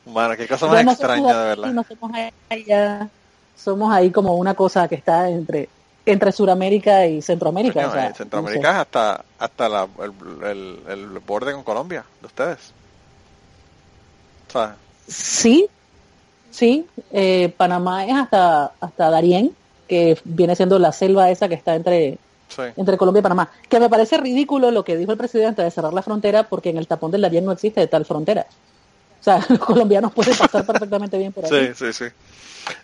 [0.07, 1.73] Bueno, qué cosa más no extraña, de verdad.
[1.73, 2.13] no somos
[2.51, 3.09] allá,
[3.57, 5.69] somos ahí como una cosa que está entre
[6.07, 7.81] entre Suramérica y Centroamérica.
[7.81, 10.13] Coño, o sea, Centroamérica es hasta, hasta la, el,
[10.45, 12.59] el, el borde con Colombia, de ustedes.
[14.49, 15.41] O sea, no sé.
[15.41, 15.67] Sí,
[16.51, 16.87] sí.
[17.11, 19.57] eh, Panamá es hasta hasta Darién,
[19.89, 22.19] que viene siendo la selva esa que está entre
[22.55, 22.62] sí.
[22.77, 23.51] entre Colombia y Panamá.
[23.69, 26.79] Que me parece ridículo lo que dijo el presidente de cerrar la frontera porque en
[26.79, 28.47] el tapón del Darién no existe tal frontera.
[29.21, 31.51] O sea, los colombianos pueden pasar perfectamente bien por ahí.
[31.51, 32.05] Sí, sí, sí.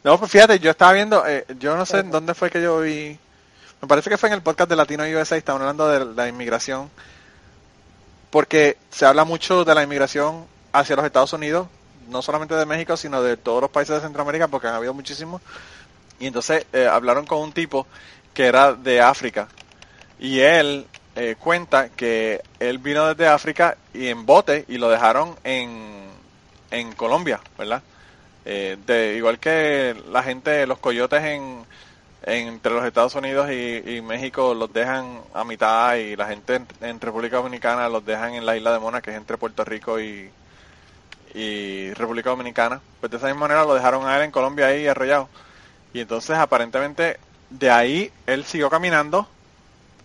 [0.04, 2.80] No, pues fíjate, yo estaba viendo, eh, yo no sé en dónde fue que yo
[2.80, 3.18] vi,
[3.80, 6.90] me parece que fue en el podcast de Latino USA, estaban hablando de la inmigración,
[8.30, 11.66] porque se habla mucho de la inmigración hacia los Estados Unidos,
[12.08, 15.40] no solamente de México, sino de todos los países de Centroamérica, porque han habido muchísimos.
[16.18, 17.86] Y entonces eh, hablaron con un tipo
[18.40, 19.48] que era de África,
[20.18, 25.36] y él eh, cuenta que él vino desde África y en bote y lo dejaron
[25.44, 26.08] en,
[26.70, 27.82] en Colombia, ¿verdad?
[28.46, 31.66] Eh, de, igual que la gente, los coyotes en,
[32.22, 36.66] en- entre los Estados Unidos y, México los dejan a mitad y la gente en,
[36.80, 40.00] en República Dominicana los dejan en la isla de Mona, que es entre Puerto Rico
[40.00, 40.30] y,
[41.34, 42.80] y República Dominicana.
[43.00, 45.28] Pues de esa misma manera lo dejaron a él en Colombia ahí arrollado.
[45.92, 47.18] Y entonces aparentemente
[47.50, 49.28] de ahí él siguió caminando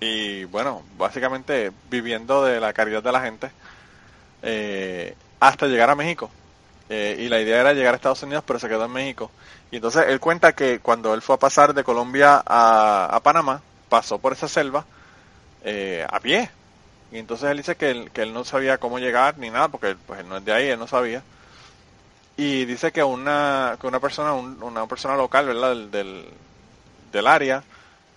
[0.01, 3.51] y bueno, básicamente viviendo de la caridad de la gente
[4.41, 6.31] eh, hasta llegar a México.
[6.89, 9.31] Eh, y la idea era llegar a Estados Unidos, pero se quedó en México.
[9.71, 13.61] Y entonces él cuenta que cuando él fue a pasar de Colombia a, a Panamá,
[13.89, 14.85] pasó por esa selva
[15.63, 16.49] eh, a pie.
[17.11, 19.95] Y entonces él dice que él, que él no sabía cómo llegar ni nada, porque
[20.07, 21.23] pues, él no es de ahí, él no sabía.
[22.37, 25.69] Y dice que una, que una persona, un- una persona local, ¿verdad?
[25.69, 26.25] Del, del,
[27.15, 27.63] del área,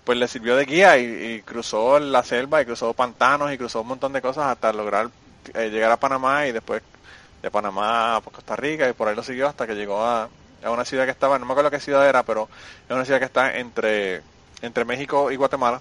[0.04, 3.82] pues le sirvió de guía y, y cruzó la selva y cruzó pantanos y cruzó
[3.82, 5.08] un montón de cosas hasta lograr
[5.54, 6.82] eh, llegar a Panamá y después
[7.42, 10.28] de Panamá a Costa Rica y por ahí lo siguió hasta que llegó a,
[10.64, 12.48] a una ciudad que estaba, no me acuerdo qué ciudad era, pero
[12.88, 14.22] es una ciudad que está entre,
[14.62, 15.80] entre México y Guatemala,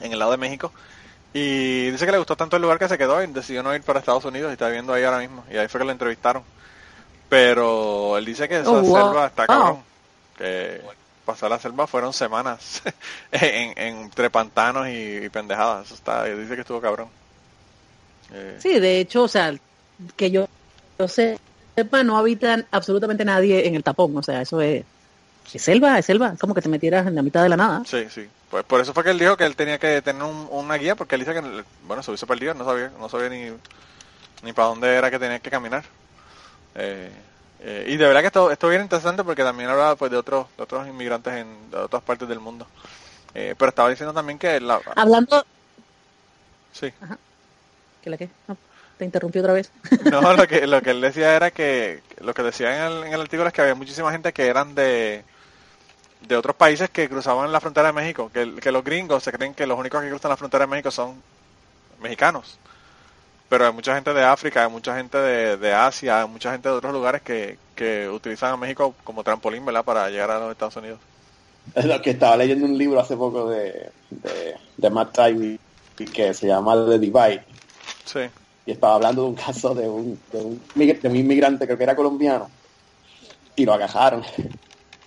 [0.00, 0.72] en el lado de México.
[1.32, 3.82] Y dice que le gustó tanto el lugar que se quedó y decidió no ir
[3.82, 5.44] para Estados Unidos y está viviendo ahí ahora mismo.
[5.50, 6.42] Y ahí fue que lo entrevistaron.
[7.28, 9.02] Pero él dice que esa Oh, wow.
[9.04, 9.56] selva está Wow.
[9.58, 9.84] cabrón.
[10.36, 10.80] Que
[11.26, 12.80] pasar la selva fueron semanas
[13.32, 15.86] en, en- entre pantanos y, y pendejadas.
[15.86, 17.08] Eso está, dice que estuvo cabrón.
[18.32, 19.54] Eh, Sí, de hecho, o sea,
[20.16, 20.46] que yo,
[20.98, 24.16] yo sepa, no habitan absolutamente nadie en el tapón.
[24.16, 24.84] O sea, eso es,
[25.52, 26.32] es selva, es selva.
[26.34, 27.82] Es como que te metieras en la mitad de la nada.
[27.86, 28.26] Sí, sí.
[28.50, 30.94] Pues por eso fue que él dijo que él tenía que tener un- una guía,
[30.94, 33.50] porque él dice que, bueno, se hubiese perdido, no sabía, no sabía ni,
[34.42, 35.84] ni para dónde era que tenía que caminar.
[36.76, 37.10] Eh,
[37.60, 40.16] eh, y de verdad que esto, esto es bien interesante porque también hablaba pues de
[40.16, 42.66] otros, de otros inmigrantes en de otras partes del mundo.
[43.34, 45.44] Eh, pero estaba diciendo también que la, Hablando,
[46.72, 46.92] sí,
[48.02, 48.56] que la que, no,
[48.98, 49.70] te interrumpí otra vez.
[50.10, 53.12] no, lo que, lo que él decía era que, lo que decía en el, en
[53.14, 55.24] el artículo es que había muchísima gente que eran de,
[56.26, 59.54] de otros países que cruzaban la frontera de México, que, que los gringos se creen
[59.54, 61.20] que los únicos que cruzan la frontera de México son
[62.00, 62.58] mexicanos.
[63.48, 66.68] Pero hay mucha gente de África, hay mucha gente de, de Asia, hay mucha gente
[66.68, 69.84] de otros lugares que, que utilizan a México como trampolín, ¿verdad?
[69.84, 71.00] Para llegar a los Estados Unidos.
[71.74, 75.56] Es lo que estaba leyendo un libro hace poco de, de, de Matt Taibbi
[76.12, 77.46] que se llama The Divide
[78.04, 78.30] Sí,
[78.66, 81.78] y estaba hablando de un caso de un, de un, mig- de un inmigrante, creo
[81.78, 82.48] que era colombiano,
[83.56, 84.22] y lo agajaron.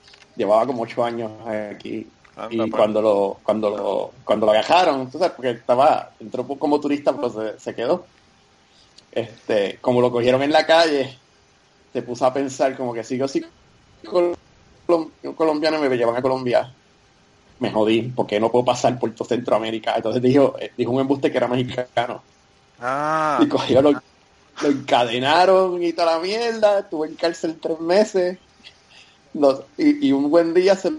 [0.35, 2.13] Llevaba como ocho años aquí.
[2.35, 2.85] Anda, y pues.
[2.85, 7.59] cuando lo, cuando lo, cuando lo agajaron, entonces, porque estaba, entró como turista, pero se,
[7.59, 8.07] se quedó.
[9.11, 11.23] Este, como lo cogieron en la calle,
[11.93, 13.41] se puso a pensar como que si yo sí
[14.05, 14.35] colom-
[15.35, 16.75] colombiano me llevan a Colombia,
[17.59, 19.95] me jodí, porque no puedo pasar por todo Centroamérica.
[19.95, 22.27] Entonces dijo, eh, dijo un embuste que era mexicano.
[22.79, 23.91] Ah, Y cogió, lo,
[24.61, 28.39] lo encadenaron y toda la mierda, estuvo en cárcel tres meses.
[29.33, 30.91] Los- y, y un buen día se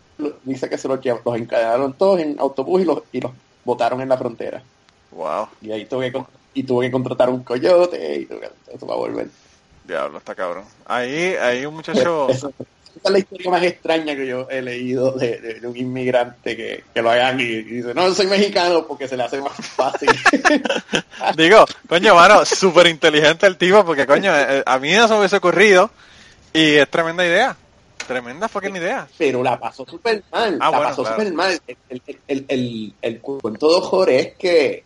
[0.45, 3.33] dice que se los, los encadenaron todos en autobús y los, y los
[3.65, 4.65] botaron en la frontera.
[5.11, 8.94] wow, Y ahí tuve que, y tuve que contratar un coyote y tuve eso va
[8.94, 9.28] a volver.
[9.84, 10.64] diablo, está cabrón.
[10.86, 15.38] Ahí, ahí un muchacho, esa es la historia más extraña que yo he leído de,
[15.40, 19.07] de- de un inmigrante que, que lo hagan y, y dice, no, soy mexicano porque
[19.09, 20.11] se le hace más fácil.
[21.36, 25.20] digo, coño, mano, súper inteligente el tipo, porque coño, eh, a mí no se me
[25.20, 25.90] hubiese ocurrido,
[26.53, 27.57] y es tremenda idea,
[28.09, 29.07] tremenda fucking idea.
[29.16, 31.16] pero la pasó súper mal, Ah, la bueno, pasó claro.
[31.18, 31.61] súper mal.
[31.66, 34.84] El, el, el, el, el cuento de Jorge es que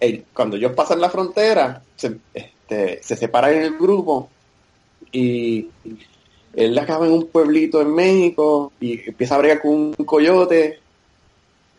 [0.00, 4.28] el- cuando ellos pasan la frontera, se, este, se separan en el grupo
[5.12, 5.68] y
[6.54, 10.80] él acaba en un pueblito en México y empieza a bregar con un coyote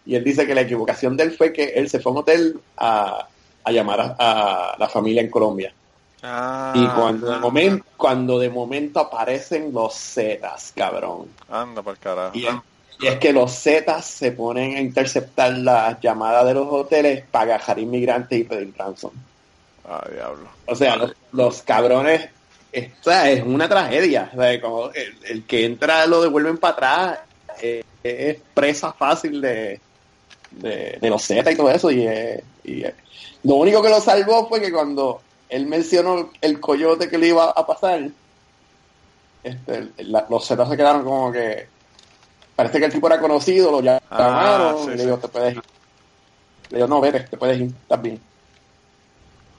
[0.05, 2.19] y él dice que la equivocación de él fue que él se fue a un
[2.19, 3.28] hotel a,
[3.63, 5.74] a llamar a, a la familia en Colombia.
[6.24, 11.28] Ah, Y cuando de, momento, cuando de momento aparecen los Zetas, cabrón.
[11.49, 12.38] Anda por carajo.
[12.38, 12.45] Y
[13.02, 17.56] y es que los Zetas se ponen a interceptar las llamadas de los hoteles para
[17.56, 19.12] agajar inmigrantes y pedir ransom.
[19.88, 20.47] Ah, diablo.
[20.68, 22.30] O sea, los, los cabrones,
[22.72, 24.30] esta es una tragedia.
[24.34, 27.20] O sea, como el, el que entra lo devuelven para atrás.
[27.62, 29.80] eh, es presa fácil de,
[30.52, 31.91] de, de los Zetas y todo eso.
[31.91, 32.95] Y, eh, y, eh,
[33.43, 37.45] lo único que lo salvó fue que cuando él mencionó el coyote que le iba
[37.52, 38.08] a pasar,
[39.43, 41.68] este, la- los Zetas se quedaron como que
[42.64, 45.03] parece que el tipo era conocido, lo llamaron, Ah, sí, y le sí.
[45.05, 45.64] dijo, te puedes ir.
[46.70, 48.22] Le dijo, no, vete, te puedes ir, estás bien.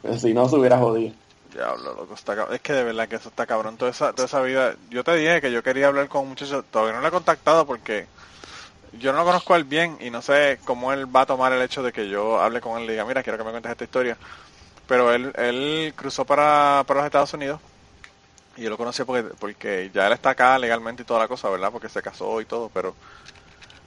[0.03, 1.14] Pero si no, se hubiera jodido.
[1.53, 3.76] Diablo, loco, está cab- Es que de verdad que eso está cabrón.
[3.76, 4.74] Toda esa, toda esa vida.
[4.90, 6.62] Yo te dije que yo quería hablar con un muchacho.
[6.62, 8.07] Todavía no lo he contactado porque
[8.98, 11.53] yo no lo conozco a él bien y no sé cómo él va a tomar
[11.53, 13.70] el hecho de que yo hable con él y diga, mira, quiero que me cuentes
[13.72, 14.16] esta historia.
[14.86, 17.61] Pero él, él cruzó para, para los Estados Unidos
[18.57, 21.48] y yo lo conocí porque, porque ya él está acá legalmente y toda la cosa,
[21.50, 21.70] ¿verdad?
[21.72, 22.94] Porque se casó y todo, pero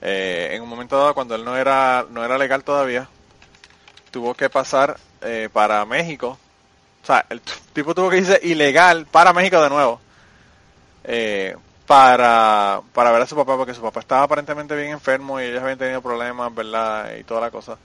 [0.02, 3.08] eh, en un momento dado cuando él no era, no era legal todavía,
[4.12, 6.38] tuvo que pasar eh, para México
[7.04, 7.42] o sea, el
[7.74, 10.02] tipo tuvo que irse ilegal para México de nuevo.
[11.04, 11.56] eh,
[11.88, 15.62] para, para ver a su papá, porque su papá estaba aparentemente bien enfermo y ellos
[15.62, 17.16] habían tenido problemas, ¿verdad?
[17.18, 17.78] Y toda la cosa.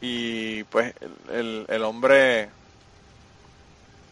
[0.00, 0.94] Y pues
[1.32, 2.50] el, el hombre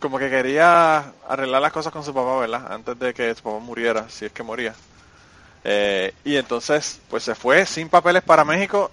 [0.03, 2.73] como que quería arreglar las cosas con su papá, ¿verdad?
[2.73, 4.75] Antes de que su papá muriera, si es que moría.
[5.65, 8.91] Eh, y entonces, pues se fue sin papeles para México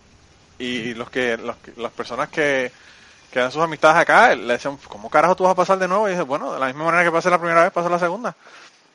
[0.60, 2.72] y los que, los, las personas que,
[3.32, 6.07] que eran sus amistades acá, le decían, ¿cómo carajo tú vas a pasar de nuevo?
[6.07, 8.36] Y dice, bueno, de la misma manera que pasé la primera vez, paso la segunda.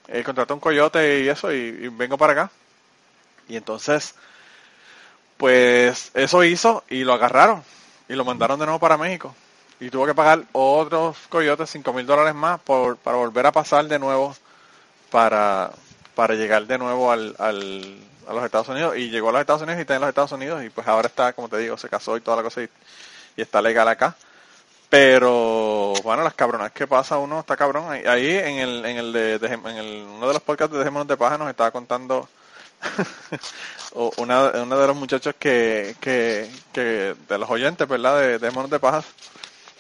[0.07, 2.51] Eh, contraté un coyote y eso, y vengo para acá.
[3.49, 4.15] Y entonces,
[5.37, 7.65] pues eso hizo y lo agarraron
[8.09, 9.35] y lo mandaron de nuevo para México.
[9.81, 13.87] Y tuvo que pagar otros coyotes, cinco mil dólares más, por, para volver a pasar
[13.87, 14.35] de nuevo
[15.11, 15.71] para,
[16.15, 17.99] para llegar de nuevo al, al,
[18.29, 18.97] a los Estados Unidos.
[18.99, 21.09] Y llegó a los Estados Unidos y está en los Estados Unidos y pues ahora
[21.09, 22.69] está, como te digo, se casó y toda la cosa y,
[23.37, 24.17] está legal acá.
[24.91, 27.93] Pero, bueno, las cabronas que pasa uno está cabrón.
[27.93, 31.09] Ahí, en el, en el de, de- en el, uno de los podcasts de Dejémonos
[31.09, 32.29] de Paja nos estaba contando
[34.17, 38.19] una, uno de los muchachos que, que, que, de los oyentes, ¿verdad?
[38.21, 39.05] De Dejémonos de Pajas,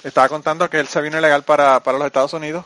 [0.04, 2.64] estaba contando que él se vino ilegal para, para los Estados Unidos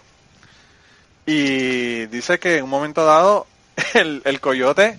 [1.25, 3.47] y dice que en un momento dado
[3.95, 4.99] el, el coyote,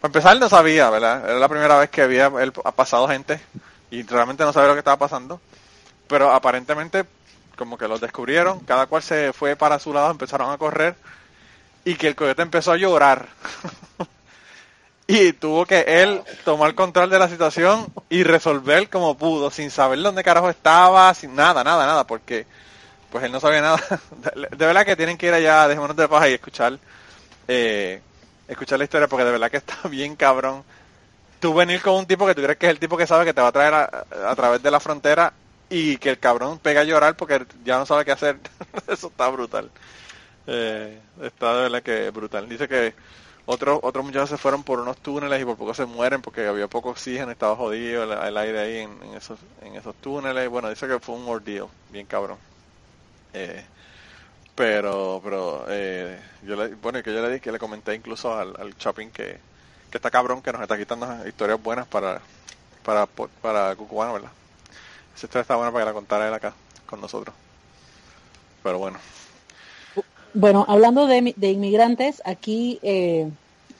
[0.00, 1.24] para empezar él no sabía, ¿verdad?
[1.24, 3.40] Era la primera vez que había él ha pasado gente
[3.90, 5.40] y realmente no sabía lo que estaba pasando
[6.06, 7.04] pero aparentemente
[7.56, 10.94] como que los descubrieron, cada cual se fue para su lado, empezaron a correr
[11.84, 13.28] y que el coyote empezó a llorar.
[15.06, 20.00] y tuvo que él tomar control de la situación y resolver como pudo, sin saber
[20.00, 22.46] dónde carajo estaba, sin nada, nada, nada, porque
[23.10, 23.78] pues él no sabía nada.
[24.34, 26.78] De, verdad que tienen que ir allá, dejémonos de paja y escuchar,
[27.46, 28.00] eh,
[28.48, 30.64] escuchar la historia, porque de verdad que está bien cabrón.
[31.38, 33.34] Tú venir con un tipo que tú crees que es el tipo que sabe que
[33.34, 35.32] te va a traer a, a través de la frontera
[35.68, 38.38] y que el cabrón pega a llorar porque ya no sabe qué hacer.
[38.88, 39.70] Eso está brutal.
[40.46, 42.48] Eh, está de verdad que brutal.
[42.48, 42.94] Dice que
[43.46, 46.68] otros otros muchachos se fueron por unos túneles y por poco se mueren porque había
[46.68, 50.48] poco oxígeno, estaba jodido el, aire ahí en, esos en esos túneles.
[50.48, 52.38] Bueno, dice que fue un ordeal, bien cabrón.
[53.32, 53.64] Eh,
[54.54, 58.54] pero pero eh, yo le, bueno que yo le di que le comenté incluso al,
[58.58, 59.38] al Chapin que,
[59.90, 62.20] que está cabrón que nos está quitando historias buenas para
[62.84, 64.30] para para Cucubano, ¿verdad?
[65.14, 66.54] Esa historia está buena para que la contara él acá
[66.86, 67.34] con nosotros.
[68.62, 68.98] Pero bueno.
[70.38, 73.26] Bueno, hablando de, de inmigrantes, aquí eh,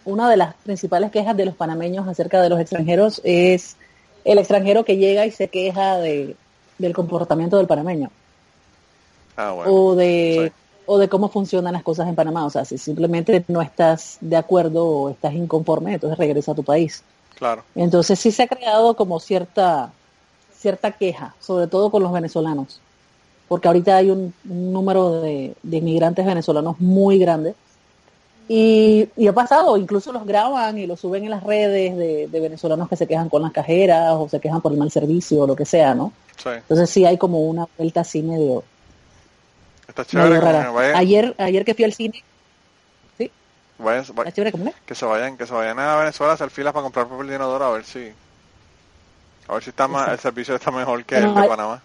[0.07, 3.77] una de las principales quejas de los panameños acerca de los extranjeros es
[4.25, 6.35] el extranjero que llega y se queja de,
[6.79, 8.11] del comportamiento del panameño
[9.37, 9.71] Ah, bueno.
[9.71, 10.63] o de sí.
[10.87, 12.47] o de cómo funcionan las cosas en Panamá.
[12.47, 16.63] O sea, si simplemente no estás de acuerdo o estás inconforme, entonces regresa a tu
[16.65, 17.03] país.
[17.35, 17.65] Claro.
[17.75, 19.93] Entonces sí se ha creado como cierta
[20.57, 22.81] cierta queja, sobre todo con los venezolanos,
[23.49, 27.55] porque ahorita hay un, un número de, de inmigrantes venezolanos muy grande
[28.49, 32.41] y, y ha pasado, incluso los graban y los suben en las redes de, de
[32.41, 35.47] venezolanos que se quejan con las cajeras o se quejan por el mal servicio o
[35.47, 36.13] lo que sea, ¿no?
[36.37, 36.51] Sí.
[36.51, 38.63] Entonces sí hay como una vuelta así medio,
[39.89, 42.23] Está chévere medio Ayer, ayer que fui al cine,
[43.79, 44.53] vayan- va- ¿está chévere
[44.87, 47.35] que se vayan, que se vayan a Venezuela a hacer filas para comprar papel de
[47.37, 48.11] inodoro a ver si
[49.49, 51.83] a ver si está más, el servicio está mejor que el de hay- Panamá.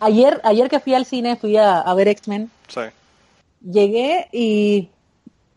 [0.00, 2.80] Ayer, ayer que fui al cine, fui a, a ver X-Men, Sí.
[3.62, 4.88] llegué y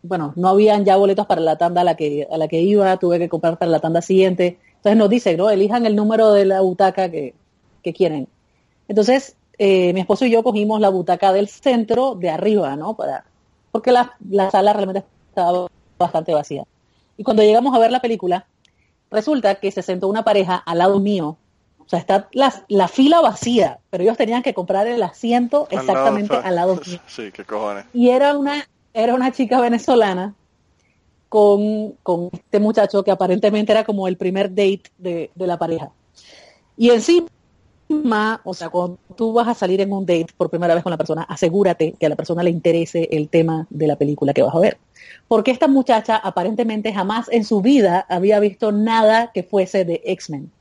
[0.02, 2.96] bueno, no habían ya boletos para la tanda a la que a la que iba,
[2.98, 4.58] tuve que comprar para la tanda siguiente.
[4.76, 5.48] Entonces nos dice, ¿no?
[5.48, 7.34] Elijan el número de la butaca que,
[7.82, 8.28] que quieren.
[8.86, 12.94] Entonces, eh, mi esposo y yo cogimos la butaca del centro de arriba, ¿no?
[12.94, 13.24] Para,
[13.72, 15.68] porque la, la sala realmente estaba
[15.98, 16.64] bastante vacía.
[17.16, 18.46] Y cuando llegamos a ver la película,
[19.10, 21.38] resulta que se sentó una pareja al lado mío.
[21.86, 25.78] O sea, está la, la fila vacía, pero ellos tenían que comprar el asiento Al
[25.78, 27.84] exactamente al lado mío Sí, qué cojones.
[27.92, 30.34] y era una era una chica venezolana
[31.28, 35.90] con, con este muchacho que aparentemente era como el primer date de, de la pareja.
[36.76, 40.84] Y encima, o sea, cuando tú vas a salir en un date por primera vez
[40.84, 44.32] con la persona, asegúrate que a la persona le interese el tema de la película
[44.32, 44.78] que vas a ver.
[45.26, 50.52] Porque esta muchacha aparentemente jamás en su vida había visto nada que fuese de X-Men.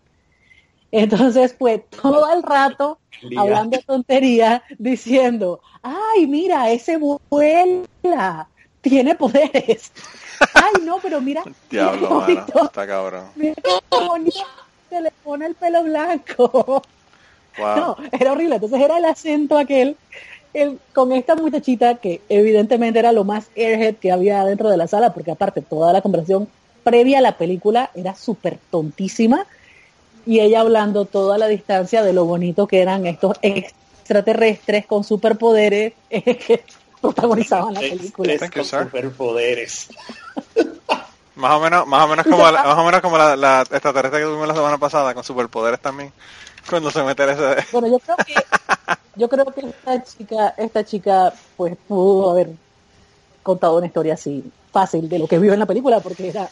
[0.94, 3.00] Entonces fue todo el rato
[3.36, 8.48] hablando tontería, diciendo, ay, mira, ese vuela,
[8.82, 9.91] tiene poderes.
[10.54, 13.26] Ay, no, pero mira, Diablo, mano, está cabrón.
[13.36, 13.54] mira
[14.89, 16.84] se le pone el pelo blanco.
[17.56, 17.76] Wow.
[17.76, 18.56] No, era horrible.
[18.56, 19.96] Entonces era el acento aquel
[20.56, 24.88] el, con esta muchachita que evidentemente era lo más airhead que había dentro de la
[24.88, 26.48] sala, porque aparte toda la conversación
[26.84, 29.46] previa a la película era súper tontísima
[30.26, 35.93] y ella hablando toda la distancia de lo bonito que eran estos extraterrestres con superpoderes
[36.09, 36.63] eh, que
[37.01, 38.38] protagonizaban la película.
[38.38, 38.80] Thank you, con sir.
[38.84, 39.89] superpoderes.
[41.36, 44.19] Más o menos, más o menos como la, más o menos como la, la extraterrestre
[44.19, 46.13] que tuvimos la semana pasada con superpoderes también.
[46.69, 48.34] Cuando se mete ese Bueno, yo creo que
[49.15, 52.51] yo creo que esta chica, esta chica, pues pudo haber
[53.41, 56.49] contado una historia así fácil de lo que vio en la película, porque era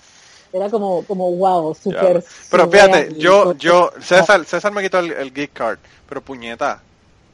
[0.53, 2.23] era como como wow, súper.
[2.49, 6.81] Pero fíjate, yo, yo, César, César me quitó el, el geek card, pero puñeta,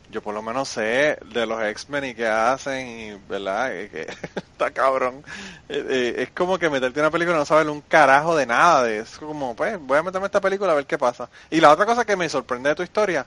[0.09, 3.71] yo por lo menos sé de los X-Men y qué hacen y, ¿verdad?
[3.73, 4.01] Y que
[4.35, 5.23] está cabrón.
[5.67, 8.45] Eh, eh, es como que meterte en una película y no saber un carajo de
[8.45, 11.29] nada, de es como, pues, voy a meterme en esta película a ver qué pasa.
[11.49, 13.25] Y la otra cosa que me sorprende de tu historia,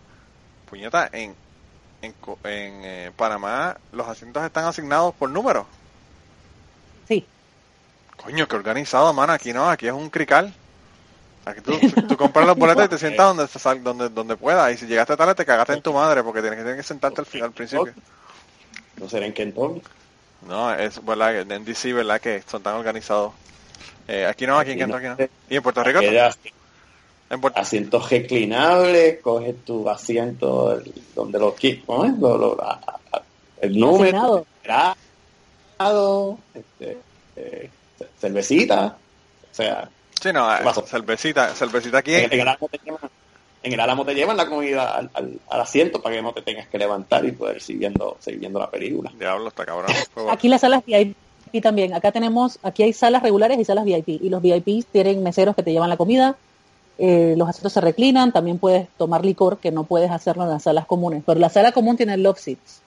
[0.69, 1.35] puñeta, en,
[2.01, 2.15] en,
[2.45, 5.67] en eh, Panamá los asientos están asignados por número.
[8.23, 9.33] Coño, qué organizado, mano.
[9.33, 10.53] Aquí no, aquí es un crical.
[11.47, 11.73] Aquí tú,
[12.09, 14.73] tú compras los boletos y te sientas donde, te sal- donde, donde puedas.
[14.73, 17.21] Y si llegaste tarde, te cagaste en tu madre porque tienes que, tienes que sentarte
[17.21, 17.93] al, final, al principio.
[18.97, 19.83] No será en Kentucky.
[20.47, 22.21] No, es verdad, que en DC, ¿verdad?
[22.21, 23.33] Que son tan organizados.
[24.09, 24.99] Eh, aquí no, aquí en Aquí no.
[24.99, 25.29] Kentucky no.
[25.49, 26.01] ¿Y en Puerto Rico?
[27.31, 27.61] En Puerto...
[27.61, 32.13] asientos reclinables, coges tu asiento el- donde lo quieres, ¿cómo es?
[32.19, 32.59] Lo- lo-
[33.61, 34.69] el número, el
[35.79, 36.99] grado, este,
[37.37, 37.71] eh,
[38.21, 38.97] cervecita,
[39.51, 39.89] o sea,
[40.21, 42.15] Sí, no, eh, cervecita, cervecita aquí.
[42.15, 43.01] en, en el álamo te llevan,
[43.63, 46.43] en el álamo te llevan la comida al, al- al asiento para que no te
[46.43, 49.11] tengas que levantar y poder seguir viendo, seguir viendo la película.
[49.19, 49.91] Diablo, está cabrón.
[50.31, 51.17] Aquí las salas VIP
[51.63, 51.95] también.
[51.95, 54.09] Acá tenemos, aquí hay salas regulares y salas VIP.
[54.09, 56.37] Y los VIP tienen meseros que te llevan la comida.
[56.99, 58.31] eh, los asientos se reclinan.
[58.31, 61.23] También puedes tomar licor, que no puedes hacerlo en las salas comunes.
[61.25, 62.83] Pero la sala común tiene love seats.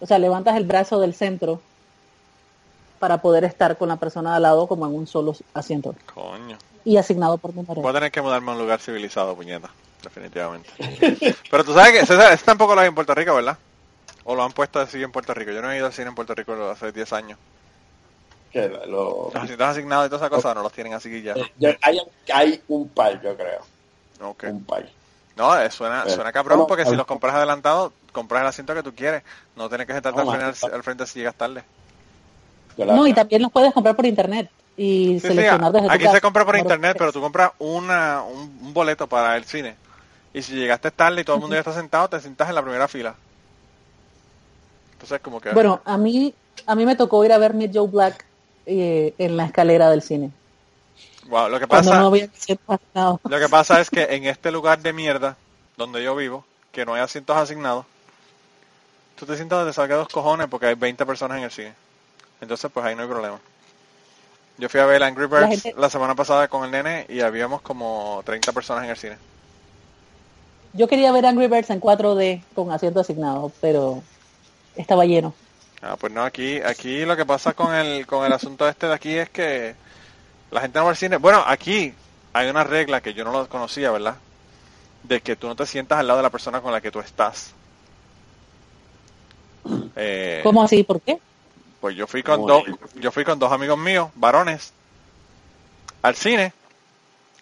[0.00, 1.60] O sea, levantas el brazo del centro
[3.00, 5.96] para poder estar con la persona de al lado como en un solo asiento.
[6.14, 6.56] Coño.
[6.84, 7.80] Y asignado por número.
[7.82, 9.70] Voy a tener que mudarme a un lugar civilizado, puñeta.
[10.02, 10.70] Definitivamente.
[11.50, 13.58] Pero tú sabes que, César, eso tampoco lo hay en Puerto Rico, ¿verdad?
[14.24, 15.50] O lo han puesto así en Puerto Rico.
[15.50, 17.38] Yo no he ido al cine en Puerto Rico hace 10 años.
[18.52, 21.34] Que lo- Los asientos asignados y todas esas cosas no los tienen así ya.
[21.58, 22.00] yo- hay,
[22.32, 23.60] hay un par, yo creo,
[24.22, 24.44] Ok.
[24.48, 24.86] un par.
[25.36, 28.82] No, eh, suena, Eh, suena cabrón porque si los compras adelantado, compras el asiento que
[28.82, 29.22] tú quieres.
[29.56, 31.62] No tienes que sentarte No, al, final, al frente si llegas tarde.
[32.84, 35.92] La- No, y también los puedes comprar por internet y Sí, sí, seleccionar desde tu
[35.94, 39.76] aquí se compra por internet, pero tú compras una, un, un boleto para el cine.
[40.32, 42.62] Y si llegaste tarde y todo el mundo ya está sentado, te sientas en la
[42.62, 43.14] primera fila.
[44.92, 45.52] Entonces como que...
[45.52, 46.32] Bueno, a mí,
[46.66, 48.24] a mí me tocó ir a ver Meet Joe Black
[48.66, 50.30] eh, en la escalera del cine.
[51.28, 55.36] Wow, lo que pasa, no lo que pasa es que en este lugar de mierda
[55.76, 57.86] donde yo vivo, que no hay asientos asignados,
[59.18, 61.74] tú te sientas donde salga dos cojones porque hay 20 personas en el cine.
[62.40, 63.38] Entonces, pues ahí no hay problema.
[64.58, 67.62] Yo fui a ver Angry Birds la, gente- semana pasada con el nene y habíamos
[67.62, 69.16] como 30 personas en el cine.
[70.74, 74.02] Yo quería ver Angry Birds en 4D con asientos asignados, pero
[74.76, 75.34] estaba lleno.
[75.82, 78.94] Ah, pues no, aquí, aquí lo que pasa con el, con el asunto este de
[78.94, 79.74] aquí es que
[80.50, 81.16] la gente no va al cine.
[81.16, 81.94] Bueno, aquí
[82.34, 84.16] hay una regla que yo no lo conocía, ¿verdad?
[85.04, 87.00] De que tú no te sientas al lado de la persona con la que tú
[87.00, 87.54] estás.
[89.96, 90.82] Eh, ¿Cómo así?
[90.84, 91.18] ¿Por qué?
[91.80, 92.64] Pues yo fui con dos,
[92.96, 94.72] yo fui con dos amigos míos, varones,
[96.02, 96.52] al cine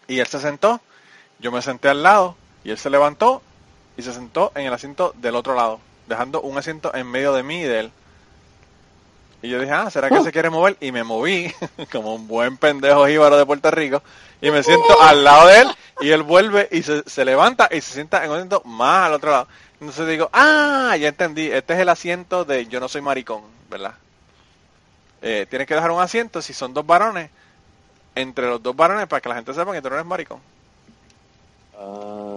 [0.07, 0.80] y él se sentó,
[1.39, 3.43] yo me senté al lado y él se levantó
[3.97, 7.43] y se sentó en el asiento del otro lado, dejando un asiento en medio de
[7.43, 7.93] mí y de él.
[9.41, 10.76] Y yo dije, ah, ¿será que se quiere mover?
[10.80, 11.53] Y me moví,
[11.93, 14.03] como un buen pendejo jíbaro de Puerto Rico,
[14.41, 15.68] y me siento al lado de él,
[16.01, 19.14] y él vuelve y se, se levanta y se sienta en un asiento más al
[19.14, 19.49] otro lado.
[19.80, 23.95] Entonces digo, ah, ya entendí, este es el asiento de yo no soy maricón, ¿verdad?
[25.22, 27.30] Eh, tienes que dejar un asiento si son dos varones,
[28.14, 30.40] entre los dos varones para que la gente sepa que tú no eres maricón.
[31.76, 32.28] Ah,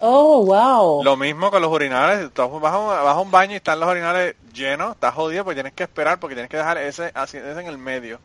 [0.00, 1.02] Oh, wow.
[1.02, 3.80] Lo mismo con los urinales, tú vas a, un, vas a un baño y están
[3.80, 7.38] los urinales llenos, estás jodido porque tienes que esperar porque tienes que dejar ese, así,
[7.38, 8.20] ese en el medio.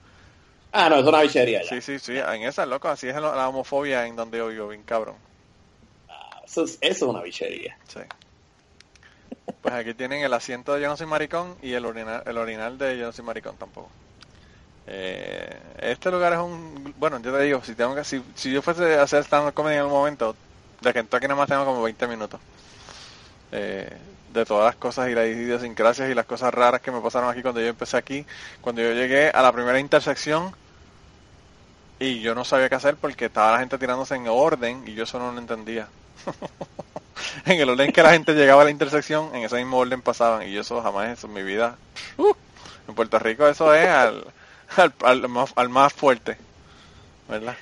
[0.71, 1.69] ah, no, es una bichería ya.
[1.69, 4.67] Sí, sí, sí, en esa, loco, así es la, la homofobia en donde yo vivo,
[4.67, 5.15] bien cabrón.
[6.45, 7.77] Eso, es, eso es una bichería.
[7.87, 7.99] Sí.
[9.61, 12.77] Pues aquí tienen el asiento de Yo no soy maricón y el orinal, el orinal
[12.77, 13.89] de Yo no soy maricón tampoco.
[14.87, 16.93] Eh, este lugar es un...
[16.97, 19.75] Bueno, yo te digo, si tengo que, si, si yo fuese a hacer stand-up comedy
[19.75, 20.35] en algún momento,
[20.81, 22.39] de Kentucky nada más tengo como 20 minutos.
[23.51, 23.89] Eh,
[24.33, 27.41] de todas las cosas y las idiosincrasias y las cosas raras que me pasaron aquí
[27.41, 28.25] cuando yo empecé aquí.
[28.61, 30.53] Cuando yo llegué a la primera intersección
[31.99, 35.03] y yo no sabía qué hacer porque estaba la gente tirándose en orden y yo
[35.03, 35.87] eso no lo entendía.
[37.45, 40.47] en el orden que la gente llegaba a la intersección, en ese mismo orden pasaban
[40.47, 41.77] y yo eso jamás eso en mi vida.
[42.17, 42.33] Uh,
[42.87, 44.23] en Puerto Rico eso es al,
[44.77, 46.37] al, al más, al más fuerte,
[47.27, 47.55] ¿verdad?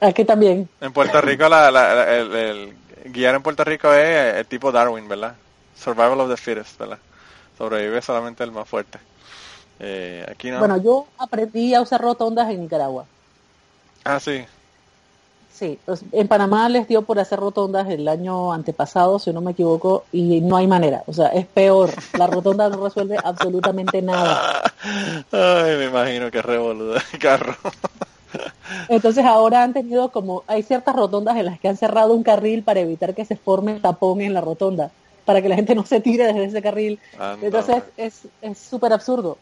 [0.00, 0.68] Aquí también.
[0.80, 2.74] En Puerto Rico la, la- la- el, el
[3.06, 5.34] guiar en Puerto Rico es el tipo Darwin, ¿verdad?
[5.78, 6.98] Survival of the fittest, ¿verdad?
[7.58, 8.98] Sobrevive solamente el más fuerte.
[9.80, 10.58] Eh, aquí no.
[10.60, 13.06] Bueno, yo aprendí a usar rotondas en Nicaragua.
[14.04, 14.44] ah, sí.
[15.54, 19.52] Sí, pues, en Panamá les dio por hacer rotondas el año antepasado, si no me
[19.52, 21.04] equivoco, y no hay manera.
[21.06, 21.90] O sea, es peor.
[22.18, 24.74] La rotonda no resuelve absolutamente nada.
[25.30, 27.54] Ay, me imagino que revoluda el carro.
[28.88, 32.64] Entonces ahora han tenido como, hay ciertas rotondas en las que han cerrado un carril
[32.64, 34.90] para evitar que se forme tapón en la rotonda,
[35.24, 36.98] para que la gente no se tire desde ese carril.
[37.40, 39.38] Entonces es es súper absurdo.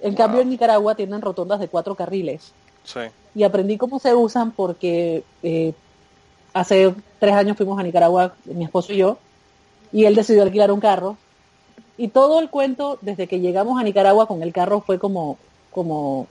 [0.00, 2.52] En cambio en Nicaragua tienen rotondas de cuatro carriles
[3.34, 5.72] Y aprendí cómo se usan porque eh,
[6.52, 9.18] hace tres años fuimos a Nicaragua, mi esposo y yo,
[9.92, 11.16] y él decidió alquilar un carro.
[11.96, 15.36] Y todo el cuento, desde que llegamos a Nicaragua con el carro, fue como,
[15.70, 16.26] como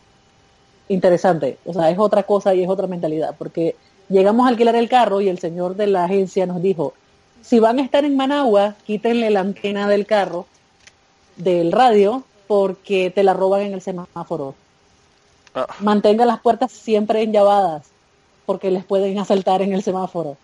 [0.88, 1.58] interesante.
[1.66, 3.76] O sea, es otra cosa y es otra mentalidad, porque
[4.10, 6.94] llegamos a alquilar el carro y el señor de la agencia nos dijo,
[7.42, 10.46] si van a estar en Managua, quítenle la antena del carro,
[11.36, 14.56] del radio, porque te la roban en el semáforo
[15.56, 17.88] Ah, mantenga las puertas siempre enllavadas
[18.46, 20.38] porque les pueden asaltar en el semáforo.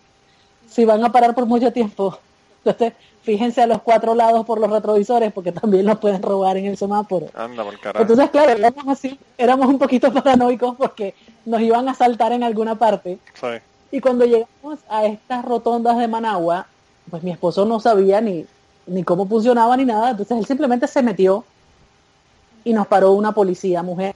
[0.69, 2.17] Si van a parar por mucho tiempo,
[2.65, 2.93] entonces
[3.23, 6.77] fíjense a los cuatro lados por los retrovisores porque también los pueden robar en el
[6.77, 7.27] semáforo.
[7.33, 7.63] anda.
[7.95, 12.75] Entonces, claro, éramos así, éramos un poquito paranoicos porque nos iban a asaltar en alguna
[12.75, 13.17] parte.
[13.33, 13.47] Sí.
[13.91, 16.67] Y cuando llegamos a estas rotondas de Managua,
[17.09, 18.45] pues mi esposo no sabía ni,
[18.87, 21.45] ni cómo funcionaba ni nada, entonces él simplemente se metió
[22.63, 24.15] y nos paró una policía mujer.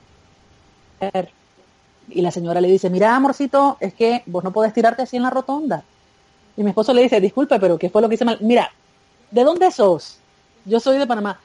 [2.10, 5.24] Y la señora le dice, mira, amorcito, es que vos no podés tirarte así en
[5.24, 5.84] la rotonda.
[6.56, 8.38] Y mi esposo le dice, disculpe, pero ¿qué fue lo que hice mal?
[8.42, 8.72] Mira,
[9.32, 10.18] ¿de dónde sos?
[10.66, 11.40] Yo soy de Panamá.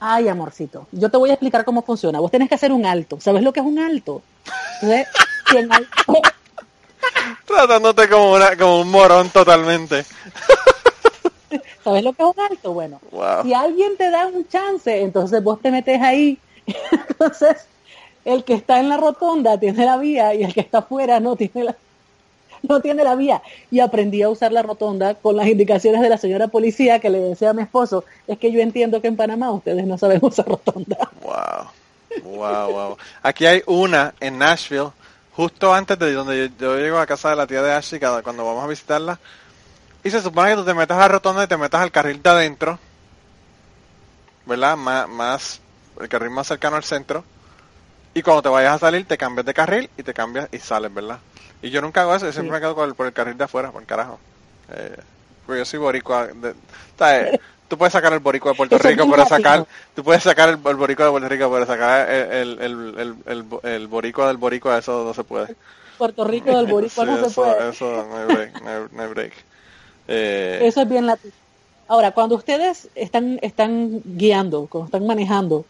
[0.00, 2.20] Ay, amorcito, yo te voy a explicar cómo funciona.
[2.20, 3.18] Vos tenés que hacer un alto.
[3.20, 4.22] ¿Sabes lo que es un alto?
[4.82, 5.06] Entonces,
[5.50, 5.88] si en alto-
[7.46, 10.04] Tratándote como, una, como un morón totalmente.
[11.84, 12.72] ¿Sabes lo que es un alto?
[12.72, 13.42] Bueno, Wow.
[13.44, 16.38] si alguien te da un chance, entonces vos te metes ahí.
[16.90, 17.66] Entonces,
[18.26, 21.36] el que está en la rotonda tiene la vía y el que está afuera no
[21.36, 21.76] tiene la,
[22.62, 23.40] no tiene la vía.
[23.70, 27.20] Y aprendí a usar la rotonda con las indicaciones de la señora policía que le
[27.20, 30.46] decía a mi esposo, es que yo entiendo que en Panamá ustedes no saben usar
[30.46, 30.98] rotonda.
[31.22, 31.70] Wow.
[32.24, 32.96] Wow, wow.
[33.22, 34.90] Aquí hay una en Nashville,
[35.36, 38.64] justo antes de donde yo, llego a casa de la tía de Ashley cuando vamos
[38.64, 39.20] a visitarla.
[40.02, 42.20] Y se supone que tú te metas a la rotonda y te metas al carril
[42.20, 42.78] de adentro.
[44.46, 44.76] ¿Verdad?
[44.76, 45.60] Más, más,
[46.00, 47.22] el carril más cercano al centro.
[48.16, 50.92] Y cuando te vayas a salir, te cambias de carril y te cambias y sales,
[50.94, 51.22] ¿verdad?
[51.60, 52.56] Y yo nunca hago eso, yo siempre Sí.
[52.56, 54.22] me quedo por el, por el carril de afuera, por el carajo.
[54.68, 54.96] Eh,
[55.44, 56.28] porque yo soy boricua.
[56.28, 56.56] De,
[56.98, 57.30] ¿sabes?
[57.68, 60.54] Tú puedes sacar el boricua de Puerto Eso Rico, pero sacar, tú puedes sacar el,
[60.66, 63.22] el boricua de Puerto Rico, pero sacar el, el,
[63.64, 65.50] el, boricua del boricua, eso no se puede.
[65.98, 67.66] Puerto Rico del Boricua Sí, no se eso, puede.
[67.70, 69.32] eso no hay break, no hay, no hay break.
[70.08, 71.34] Eh, Eso es bien latino.
[71.88, 75.68] Ahora, cuando ustedes están, están guiando, cuando están manejando,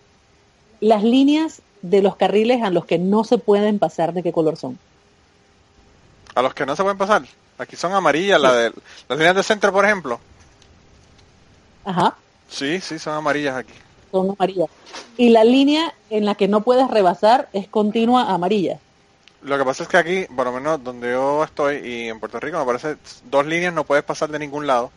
[0.81, 4.57] las líneas de los carriles a los que no se pueden pasar, ¿de qué color
[4.57, 4.79] son?
[6.35, 7.23] a los que no se pueden pasar,
[7.57, 8.73] aquí son amarillas, la de,
[9.09, 10.21] las líneas de centro, por ejemplo.
[11.85, 12.15] Ajá,
[12.49, 13.73] Sí, sí, son amarillas aquí.
[14.13, 14.69] son amarillas.
[15.17, 18.79] Y la línea en la que no puedes rebasar es continua amarilla.
[19.43, 22.39] Lo que pasa es que aquí, por lo menos donde yo estoy y en Puerto
[22.39, 22.97] Rico, me parece
[23.31, 24.91] dos líneas no puedes pasar de ningún lado.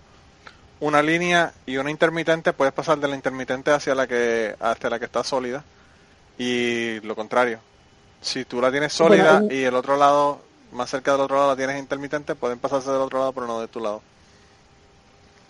[0.82, 5.00] Una línea y una intermitente puedes pasar de la intermitente hacia la que hacia la
[5.00, 5.64] que está sólida
[6.40, 7.60] y lo contrario.
[8.22, 10.40] Si tú la tienes sólida y el otro lado
[10.72, 13.60] más cerca del otro lado la tienes intermitente, pueden pasarse del otro lado pero no
[13.60, 14.02] de tu lado.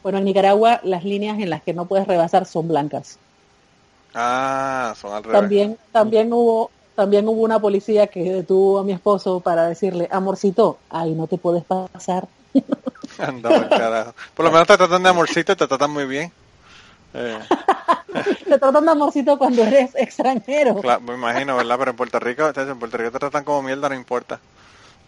[0.03, 3.17] Bueno, en Nicaragua las líneas en las que no puedes rebasar son blancas.
[4.13, 5.39] Ah, son al revés.
[5.39, 10.79] También, también hubo, también hubo una policía que detuvo a mi esposo para decirle, amorcito,
[10.89, 12.27] ay, no te puedes pasar.
[13.19, 14.13] Anda carajo.
[14.33, 16.31] Por lo menos te tratan de amorcito y te tratan muy bien.
[17.13, 17.39] Eh,
[18.45, 20.75] Te tratan de amorcito cuando eres extranjero.
[20.81, 21.77] Claro, me imagino, ¿verdad?
[21.79, 24.39] Pero en Puerto Rico, en Puerto Rico te tratan como mierda, no importa.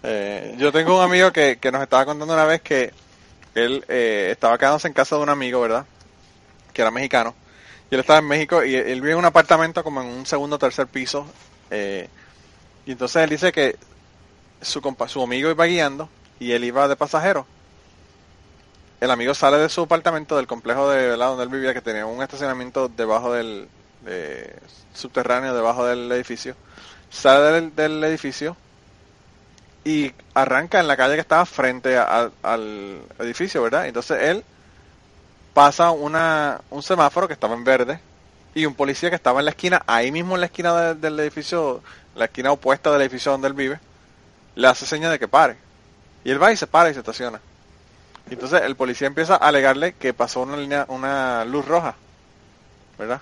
[0.04, 2.92] Eh, yo tengo un amigo que, que nos estaba contando una vez que
[3.54, 5.86] él eh, estaba quedándose en casa de un amigo, ¿verdad?
[6.74, 7.36] Que era mexicano.
[7.90, 10.56] Y él estaba en México y él vive en un apartamento como en un segundo
[10.56, 11.26] o tercer piso.
[11.70, 12.08] eh,
[12.86, 13.76] y entonces él dice que
[14.62, 17.46] su, compa- su amigo iba guiando y él iba de pasajero.
[19.02, 21.28] El amigo sale de su apartamento, del complejo de ¿verdad?
[21.30, 23.68] donde él vivía, que tenía un estacionamiento debajo del
[24.02, 24.56] de-
[24.94, 26.56] subterráneo, debajo del edificio.
[27.10, 28.56] Sale del, edificio
[29.84, 33.88] y arranca en la calle que estaba frente al edificio, ¿verdad?
[33.88, 34.44] Entonces él
[35.54, 38.00] pasa una, un semáforo que estaba en verde
[38.54, 41.20] y un policía que estaba en la esquina, ahí mismo en la esquina de- del
[41.20, 41.82] edificio,
[42.16, 43.80] la esquina opuesta del edificio donde él vive,
[44.56, 45.58] le hace señas de que pare.
[46.24, 47.42] Y él va y se para y se estaciona.
[48.32, 51.96] Y Entonces el policía empieza a alegarle que pasó una línea, una luz roja,
[52.98, 53.20] ¿verdad?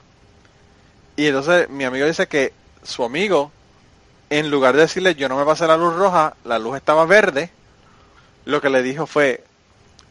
[1.15, 2.53] Y entonces mi amigo dice que
[2.83, 3.51] su amigo,
[4.29, 7.49] en lugar de decirle yo no me pasé la luz roja, la luz estaba verde,
[8.45, 9.43] lo que le dijo fue,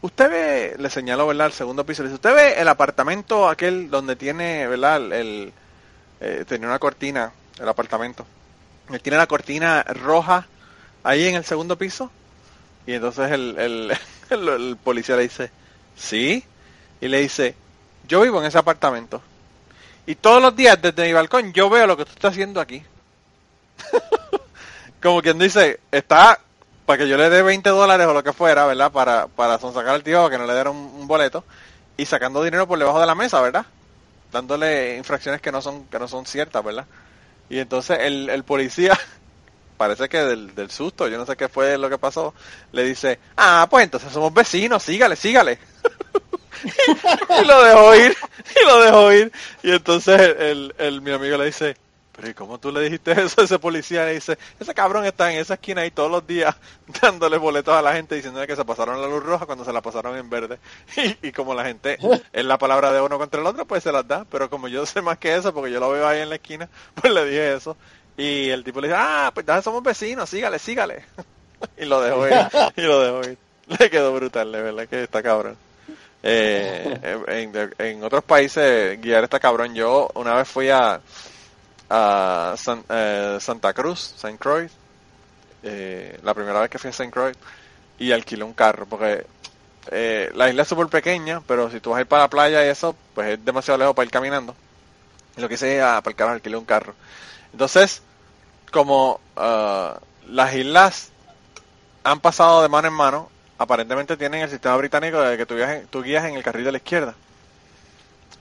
[0.01, 1.47] usted ve, le señaló, ¿verdad?
[1.47, 4.97] El segundo piso, le dice, usted ve el apartamento aquel donde tiene, ¿verdad?
[4.97, 5.53] El, el,
[6.19, 8.25] eh, tenía una cortina, el apartamento.
[8.91, 10.45] Él tiene la cortina roja
[11.03, 12.11] ahí en el segundo piso.
[12.85, 13.97] Y entonces el, el,
[14.33, 15.51] el, policía le dice,
[15.95, 16.43] sí.
[17.01, 17.55] Y le dice,
[18.07, 19.21] yo vivo en ese apartamento.
[20.05, 22.83] Y todos los días desde mi balcón yo veo lo que tú estás haciendo aquí.
[25.01, 26.39] Como quien dice, está
[26.85, 28.91] para que yo le dé 20 dólares o lo que fuera, ¿verdad?
[28.91, 31.43] Para, para sonsacar al tío, que no le diera un, un boleto.
[31.97, 33.65] Y sacando dinero por debajo de la mesa, ¿verdad?
[34.31, 36.85] Dándole infracciones que no son, que no son ciertas, ¿verdad?
[37.49, 38.97] Y entonces el, el policía,
[39.79, 42.35] parece que del, susto, yo no sé qué fue lo que pasó,
[42.73, 45.57] le dice, ah, pues entonces somos vecinos, sígale, sígale.
[47.41, 48.15] y lo dejó ir,
[48.61, 49.31] y lo dejó ir.
[49.63, 51.77] Y entonces el, el- mi amigo le dice,
[52.11, 54.05] pero ¿y cómo tú le dijiste eso a ese policía?
[54.05, 56.55] Le dice, ese cabrón está en esa esquina ahí todos los días
[57.01, 59.81] dándole boletos a la gente diciéndole que se pasaron la luz roja cuando se la
[59.81, 60.59] pasaron en verde.
[60.97, 61.97] Y, y como la gente
[62.33, 64.25] es la palabra de uno contra el otro, pues se las da.
[64.29, 66.69] Pero como yo sé más que eso, porque yo lo veo ahí en la esquina,
[66.95, 67.77] pues le dije eso.
[68.19, 71.05] Y el tipo le dice, ah, pues ya somos vecinos, sígale, sígale.
[71.77, 72.33] y lo dejó ir,
[72.75, 73.37] y lo dejó ir.
[73.79, 75.55] Le quedó brutal, de verdad que está cabrón.
[76.21, 77.21] Eh,
[77.77, 79.73] en, otros países guiar está cabrón.
[79.73, 80.99] Yo una vez fui a,
[81.89, 82.55] a
[82.89, 84.37] eh, Santa Cruz, St.
[84.37, 84.69] Croix,
[85.63, 87.09] eh, la primera vez que fui a St.
[87.09, 87.37] Croix,
[87.99, 89.25] y alquilé un carro, porque
[89.91, 92.65] eh, la isla es súper pequeña, pero si tú vas a ir para la playa
[92.65, 94.53] y eso, pues es demasiado lejos para ir caminando.
[95.37, 96.95] Y lo que hice es ah, para el carro, alquilé un carro.
[97.53, 98.01] Entonces,
[98.69, 101.11] como ah, las islas
[102.03, 105.87] han pasado de mano en mano, aparentemente tienen el sistema británico de que tú, viajes-
[105.89, 107.15] tú guías en el carril de la izquierda.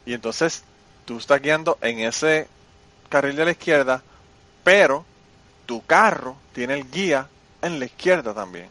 [0.04, 0.64] Y entonces
[1.04, 2.48] tú estás guiando en ese
[3.08, 4.02] carril de la izquierda,
[4.64, 5.04] pero
[5.66, 7.28] tu carro tiene el guía
[7.62, 8.70] en la izquierda también.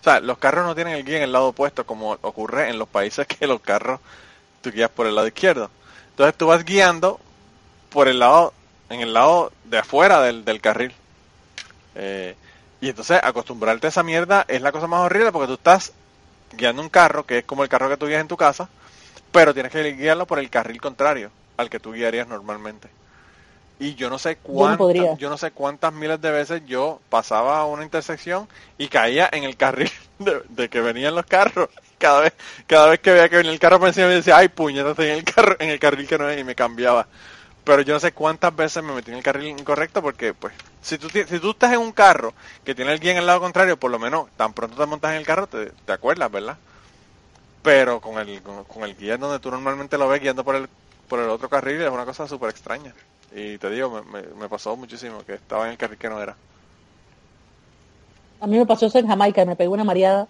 [0.00, 2.78] O sea, los carros no tienen el guía en el lado opuesto como ocurre en
[2.78, 4.00] los países que los carros
[4.62, 5.70] tú guías por el lado izquierdo.
[6.10, 7.20] Entonces tú vas guiando
[7.90, 8.54] por el lado,
[8.90, 10.92] en el lado de afuera del, del carril.
[11.94, 12.34] Eh,
[12.80, 15.92] y entonces acostumbrarte a esa mierda es la cosa más horrible porque tú estás
[16.52, 18.68] guiando un carro que es como el carro que tú guías en tu casa,
[19.32, 22.88] pero tienes que guiarlo por el carril contrario al que tú guiarías normalmente.
[23.78, 27.66] Y yo no sé cuántas, yo no sé cuántas miles de veces yo pasaba a
[27.66, 31.68] una intersección y caía en el carril de, de que venían los carros.
[31.98, 32.34] Cada vez,
[32.66, 35.08] cada vez que veía que venía el carro por encima me decía, ay puñeta, estoy
[35.08, 37.06] en el carro, en el carril que no es y me cambiaba.
[37.66, 40.98] Pero yo no sé cuántas veces me metí en el carril incorrecto porque, pues, si
[40.98, 42.32] tú, si tú estás en un carro
[42.64, 45.10] que tiene el guía en el lado contrario, por lo menos tan pronto te montas
[45.10, 46.58] en el carro, te, te acuerdas, ¿verdad?
[47.62, 50.68] Pero con el, con, con el guía donde tú normalmente lo ves guiando por el,
[51.08, 52.94] por el otro carril es una cosa súper extraña.
[53.34, 56.22] Y te digo, me, me, me pasó muchísimo que estaba en el carril que no
[56.22, 56.36] era.
[58.40, 60.28] A mí me pasó eso en Jamaica, me pegó una mareada.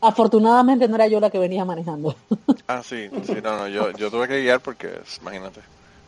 [0.00, 2.16] Afortunadamente no era yo la que venía manejando.
[2.66, 5.60] Ah, sí, sí, no, no, yo, yo tuve que guiar porque, imagínate,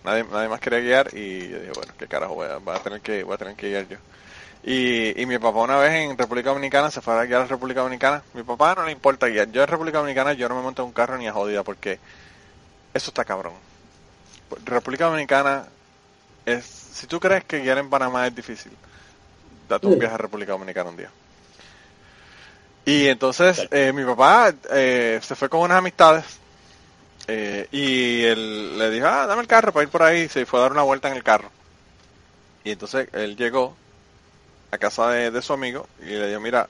[0.05, 2.79] nadie, nadie más quería guiar y yo dije, bueno, qué carajo, voy a, voy a
[2.79, 3.97] tener que, voy a tener que guiar yo.
[4.63, 7.81] Y, y mi papá una vez en República Dominicana se fue a guiar a República
[7.81, 8.23] Dominicana.
[8.33, 9.51] Mi papá no le importa guiar.
[9.51, 11.99] Yo en República Dominicana yo no me monto en un carro ni a jodida porque
[12.95, 13.53] eso está cabrón.
[14.65, 15.67] República Dominicana
[16.47, 18.73] es, si tú crees que guiar en Panamá es difícil,
[19.69, 21.11] date un viaje a República Dominicana un día.
[22.87, 26.25] Y entonces eh, mi papá eh, se fue con unas amistades
[27.27, 30.29] eh, y él le dijo, ah, dame el carro para ir por ahí.
[30.29, 31.51] Se fue a dar una vuelta en el carro.
[32.65, 33.77] Y entonces él llegó
[34.71, 36.69] a casa de, de su amigo y le dijo, mira,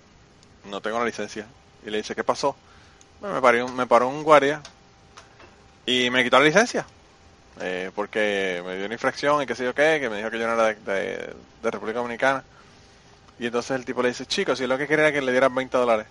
[0.64, 1.46] no tengo la licencia.
[1.86, 2.57] Y le dice, ¿qué pasó?
[3.20, 4.61] Me, paró, me paró un guardia
[5.86, 6.86] y me quitó la licencia.
[7.61, 10.38] eh, porque me dio una infracción y qué sé yo qué, que me dijo que
[10.38, 12.44] yo no era de, República Dominicana.
[13.38, 15.55] Y entonces el tipo le dice, chicos, si lo que quería era que le dieran
[15.55, 16.07] 20 dólares.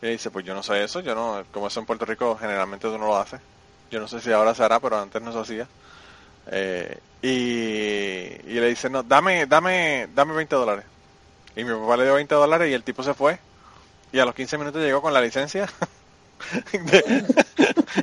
[0.00, 2.88] Y dice, pues yo no sé eso, yo no, como eso en Puerto Rico generalmente
[2.88, 3.40] tú no lo haces.
[3.90, 5.68] Yo no sé si ahora se hará, pero antes no se hacía.
[6.46, 7.28] Eh, y,
[8.50, 10.86] y le dice, no, dame, dame, dame 20 dólares.
[11.56, 13.40] Y mi papá le dio 20 dólares y el tipo se fue.
[14.12, 15.68] Y a los 15 minutos llegó con la licencia.
[16.72, 17.24] De-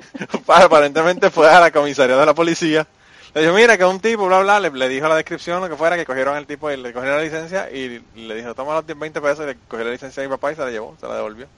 [0.47, 2.87] Aparentemente fue a la comisaría de la policía.
[3.33, 5.97] Le dijo, mira, que un tipo, bla, bla, le, dijo la descripción, lo que fuera,
[5.97, 8.97] que cogieron al tipo y le cogieron la licencia y le dijo, toma los 10,
[8.97, 11.07] 20 pesos y le cogió la licencia a mi papá y se la llevó, se
[11.07, 11.49] la devolvió.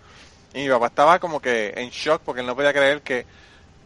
[0.53, 3.27] Y mi papá estaba como que en shock porque él no podía creer que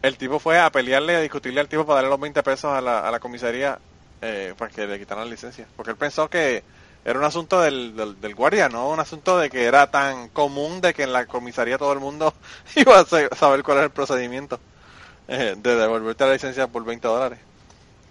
[0.02, 2.80] el tipo fue a pelearle, a discutirle al tipo para darle los 20 pesos a
[2.80, 3.80] la, a la comisaría
[4.22, 5.70] eh, para que le quitaran la licencia.
[5.76, 6.66] Porque él pensó que
[7.04, 10.80] era un asunto del, del, del guardia, no un asunto de que era tan común
[10.80, 12.34] de que en la comisaría todo el mundo
[12.76, 14.62] iba a sa- saber cuál es el procedimiento
[15.28, 17.40] eh, de devolverte la licencia por 20 dólares.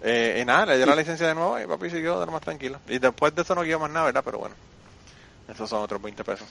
[0.00, 2.42] Eh, y nada, le dio la licencia de nuevo y papi siguió de lo más
[2.42, 2.82] tranquilo.
[2.86, 4.22] Y después de eso no guió más nada, ¿verdad?
[4.24, 4.56] Pero bueno,
[5.48, 6.48] esos son otros 20 pesos.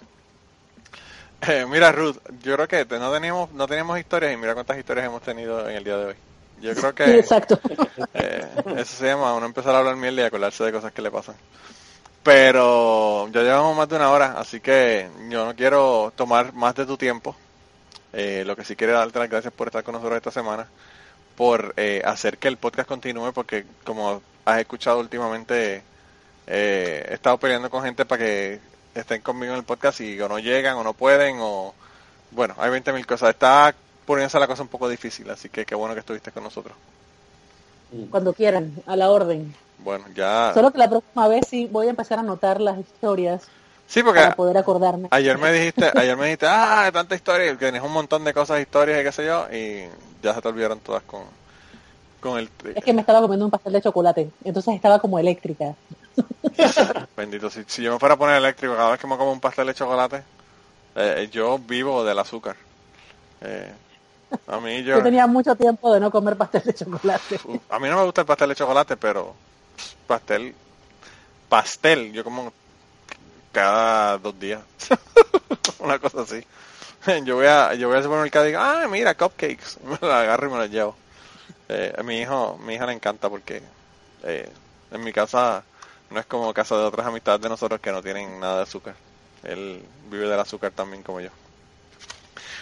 [1.48, 5.08] Eh, mira, Ruth, yo creo que no teníamos, no teníamos historias y mira cuántas historias
[5.08, 6.16] hemos tenido en el día de hoy.
[6.62, 7.60] Yo creo que exacto.
[8.14, 8.46] eh,
[8.78, 11.36] eso se llama uno empezar a hablar miel y acordarse de cosas que le pasan.
[12.24, 16.86] Pero ya llevamos más de una hora, así que yo no quiero tomar más de
[16.86, 17.36] tu tiempo.
[18.14, 20.68] Eh, lo que sí quiero darte las gracias por estar con nosotros esta semana,
[21.36, 25.84] por eh, hacer que el podcast continúe, porque como has escuchado últimamente,
[26.46, 28.60] eh, he estado peleando con gente para que
[28.96, 31.74] estén conmigo en el podcast y o no llegan o no pueden o
[32.32, 33.30] bueno, hay 20.000 cosas.
[33.32, 33.76] Está
[34.06, 36.76] poniéndose la cosa un poco difícil, así que qué bueno que estuviste con nosotros.
[38.10, 39.54] Cuando quieran, a la orden.
[39.80, 40.52] Bueno, ya...
[40.54, 43.48] Solo que la próxima vez sí voy a empezar a anotar las historias
[43.92, 45.10] Sí, porque para poder acordarme.
[45.12, 48.62] ayer me dijiste, ayer me dijiste, ah, tanta historia, que tenés un montón de cosas,
[48.62, 49.84] historias y qué sé yo, y
[50.24, 51.24] ya se te olvidaron todas con,
[52.22, 52.50] con el...
[52.74, 55.76] Es que me estaba comiendo un pastel de chocolate, entonces estaba como eléctrica.
[57.18, 59.40] Bendito, si, si yo me fuera a poner eléctrico cada vez que me como un
[59.40, 60.24] pastel de chocolate,
[60.96, 62.56] eh, yo vivo del azúcar.
[63.42, 63.72] Eh,
[64.48, 64.98] a mí yo...
[64.98, 67.40] Yo tenía mucho tiempo de no comer pastel de chocolate.
[67.70, 69.34] A mí no me gusta el pastel de chocolate, pero
[70.08, 70.54] pastel,
[71.50, 72.54] pastel, yo como
[73.52, 74.62] cada dos días,
[75.80, 76.46] una cosa así.
[77.26, 80.48] Yo voy a, yo voy al supermercado y digo, ah, mira, cupcakes, me la agarro
[80.48, 80.96] y me la llevo.
[81.68, 83.62] Eh, a mi hijo, mi hija le encanta porque
[84.24, 84.50] eh,
[84.92, 85.64] en mi casa
[86.12, 88.96] no es como casa de otras amistades de nosotros que no tienen nada de azúcar.
[89.44, 91.30] Él vive del azúcar también como yo.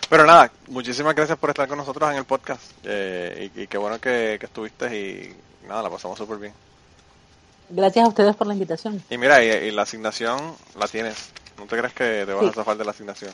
[0.09, 2.63] Pero nada, muchísimas gracias por estar con nosotros en el podcast.
[2.83, 6.53] Eh, y, y qué bueno que, que estuviste y nada, la pasamos súper bien.
[7.69, 9.03] Gracias a ustedes por la invitación.
[9.09, 11.29] Y mira, y, y la asignación la tienes.
[11.57, 12.49] No te crees que te vas Sí.
[12.49, 13.31] a zafar de la asignación.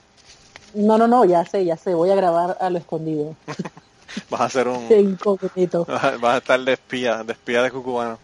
[0.74, 1.94] No, no, no, ya sé, ya sé.
[1.94, 3.36] Voy a grabar a lo escondido.
[4.30, 4.88] Vas a ser un...
[5.88, 8.20] Vas a estar de espía, de espía de cucubano.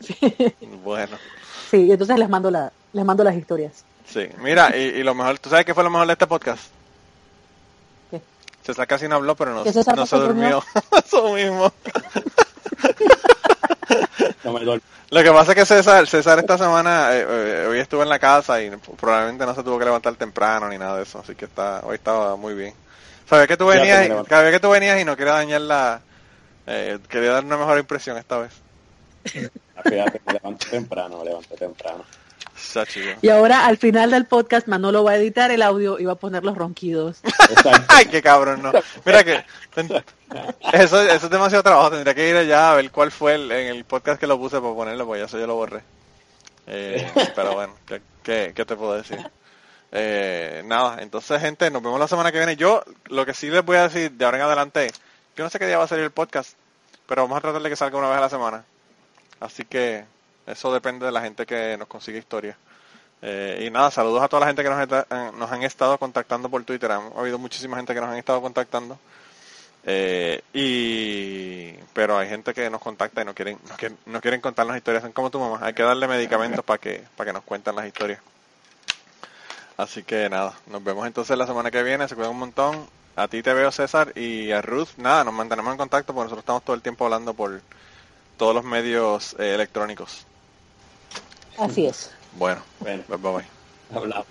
[0.84, 1.16] Bueno,
[1.70, 3.84] Sí, y entonces les mando la, les mando las historias.
[4.06, 4.28] sí.
[4.38, 6.64] Mira, y, y lo mejor, ¿tú sabes qué fue lo mejor de este podcast?
[8.10, 8.20] ¿Qué?
[8.64, 10.64] César casi no habló, pero no, ¿Que César no se se durmió.
[11.04, 11.72] Eso mismo.
[14.44, 14.60] No me.
[14.64, 18.18] Lo que pasa es que César, César esta semana, eh, eh, hoy estuvo en la
[18.20, 21.46] casa y probablemente no se tuvo que levantar temprano ni nada de eso, así que
[21.46, 22.74] está, hoy estaba muy bien.
[23.28, 26.00] Sabía que tú venías, sabía que tú venías y no quería dañar la,
[26.66, 28.52] Eh, quería dar una mejor impresión esta vez.
[29.24, 32.04] Fíjate, me levanté temprano, me levanté temprano.
[33.22, 36.16] Y ahora al final del podcast Manolo va a editar el audio y va a
[36.16, 37.20] poner los ronquidos.
[37.88, 38.72] Ay, qué cabrón, no.
[39.04, 39.44] Mira que
[40.72, 41.90] eso, eso es demasiado trabajo.
[41.90, 44.60] Tendría que ir allá a ver cuál fue el, en el podcast que lo puse
[44.60, 45.80] para ponerlo, porque eso yo lo borré.
[46.66, 49.18] Eh, pero bueno, ¿qué, qué, qué te puedo decir?
[49.92, 52.56] Eh, nada, entonces gente, nos vemos la semana que viene.
[52.56, 54.92] Yo lo que sí les voy a decir de ahora en adelante,
[55.36, 56.56] yo no sé qué día va a salir el podcast,
[57.06, 58.64] pero vamos a tratar de que salga una vez a la semana.
[59.40, 60.04] Así que
[60.46, 62.56] eso depende de la gente que nos consigue historia.
[63.22, 65.98] Eh, y nada, saludos a toda la gente que nos, está- eh, nos han estado
[65.98, 66.90] contactando por Twitter.
[66.92, 68.98] Han habido muchísima gente que nos han estado contactando.
[69.84, 74.40] Eh, y pero hay gente que nos contacta y no quieren no quieren, no quieren
[74.40, 75.02] contarnos historias.
[75.02, 75.58] Son como tu mamá.
[75.62, 78.20] Hay que darle medicamentos para que para que nos cuenten las historias.
[79.76, 82.06] Así que nada, nos vemos entonces la semana que viene.
[82.08, 82.86] Se cuidan un montón.
[83.16, 84.88] A ti te veo César y a Ruth.
[84.98, 87.60] Nada, nos mantenemos en contacto porque nosotros estamos todo el tiempo hablando por
[88.40, 90.24] todos los medios eh, electrónicos.
[91.58, 92.10] Así es.
[92.36, 93.44] Bueno, Bueno, bye bye.
[93.94, 94.26] hablamos.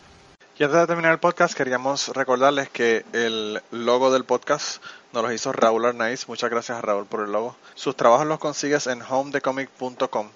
[0.57, 4.81] Y antes de terminar el podcast, queríamos recordarles que el logo del podcast
[5.13, 6.27] nos lo hizo Raúl Arnaiz.
[6.27, 7.55] Muchas gracias a Raúl por el logo.
[7.75, 10.29] Sus trabajos los consigues en homedecomic.com.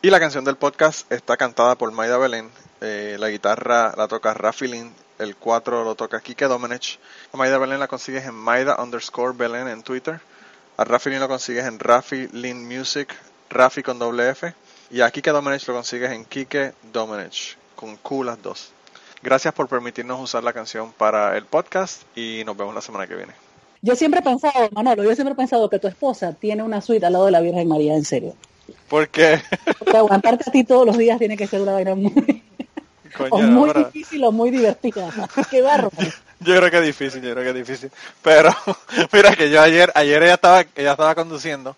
[0.00, 2.50] Y la canción del podcast está cantada por Maida Belén.
[2.80, 4.94] Eh, la guitarra la toca Rafi Lin.
[5.18, 6.98] El 4 lo toca Kike Domenech.
[7.34, 10.20] A Maida Belén la consigues en Maida underscore Belén en Twitter.
[10.80, 13.14] A Rafi Lin lo consigues en Rafi Lin Music,
[13.50, 14.54] Rafi con doble F.
[14.90, 18.72] Y a Kike Domenech lo consigues en Kike Domenech, con Q las dos.
[19.22, 23.14] Gracias por permitirnos usar la canción para el podcast y nos vemos la semana que
[23.14, 23.34] viene.
[23.82, 27.04] Yo siempre he pensado, Manolo, yo siempre he pensado que tu esposa tiene una suite
[27.04, 28.34] al lado de la Virgen María, en serio.
[28.88, 29.38] Porque,
[29.78, 32.42] Porque aguantarte a ti todos los días tiene que ser una vaina muy,
[33.20, 35.10] o coño, muy ahora- difícil o muy divertida.
[35.50, 35.90] Qué barro.
[36.40, 37.90] Yo creo que es difícil, yo creo que es difícil.
[38.22, 38.54] Pero,
[39.12, 41.76] mira que yo ayer, ayer ella estaba, ella estaba conduciendo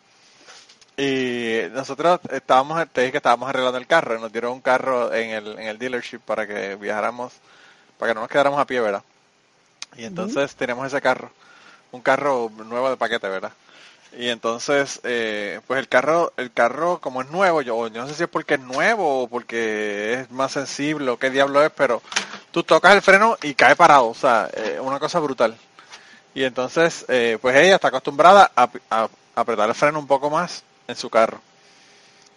[0.96, 5.12] y nosotros estábamos, te dije que estábamos arreglando el carro, y nos dieron un carro
[5.12, 7.32] en el, en el dealership para que viajáramos,
[7.98, 9.02] para que no nos quedáramos a pie, ¿verdad?
[9.96, 11.30] Y entonces teníamos ese carro,
[11.90, 13.52] un carro nuevo de paquete, ¿verdad?
[14.18, 18.22] Y entonces, eh, pues el carro, el carro como es nuevo, yo, no sé si
[18.24, 22.02] es porque es nuevo o porque es más sensible o qué diablo es, pero
[22.50, 25.56] tú tocas el freno y cae parado, o sea, eh, una cosa brutal.
[26.34, 30.64] Y entonces, eh, pues ella está acostumbrada a, a- apretar el freno un poco más
[30.88, 31.40] en su carro.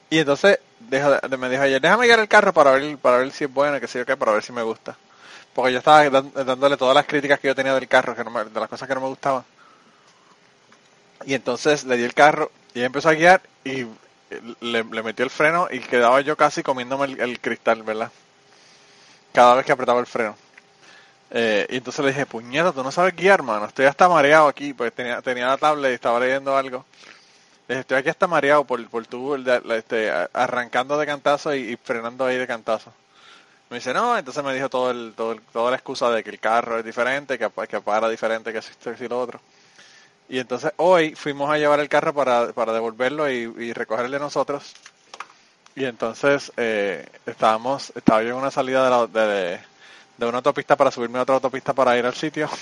[0.09, 3.45] Y entonces deja- me dijo ayer, déjame guiar el carro para ver, para ver si
[3.45, 4.95] es bueno, que sé yo qué, para ver si me gusta.
[5.53, 8.45] Porque yo estaba dándole todas las críticas que yo tenía del carro, que no me-
[8.45, 9.43] de las cosas que no me gustaban.
[11.25, 13.85] Y entonces le di el carro y empezó a guiar y
[14.61, 18.11] le, le metió el freno y quedaba yo casi comiéndome el, cristal, ¿verdad?
[19.33, 20.35] Cada vez que apretaba el freno.
[21.31, 23.65] Eh, y entonces le dije, puñeta, tú no sabes guiar, mano.
[23.65, 26.85] Estoy hasta mareado aquí, porque tenía, tenía la tablet y estaba leyendo algo.
[27.67, 29.05] Le dije, estoy aquí hasta mareado por, por
[29.39, 32.93] la- este, arrancando de cantazo y, frenando ahí de cantazo.
[33.69, 36.31] Me dice, no, entonces me dijo todo el, todo el- toda la excusa de que
[36.31, 39.41] el carro es diferente, que, que para diferente, que esto y lo otro.
[40.29, 44.73] Y entonces hoy fuimos a llevar el carro para, para devolverlo y, y recoger nosotros.
[45.75, 49.07] Y entonces eh, estábamos, estaba yo en una salida de, la-
[50.17, 52.49] de, una autopista para subirme a otra autopista para ir al sitio.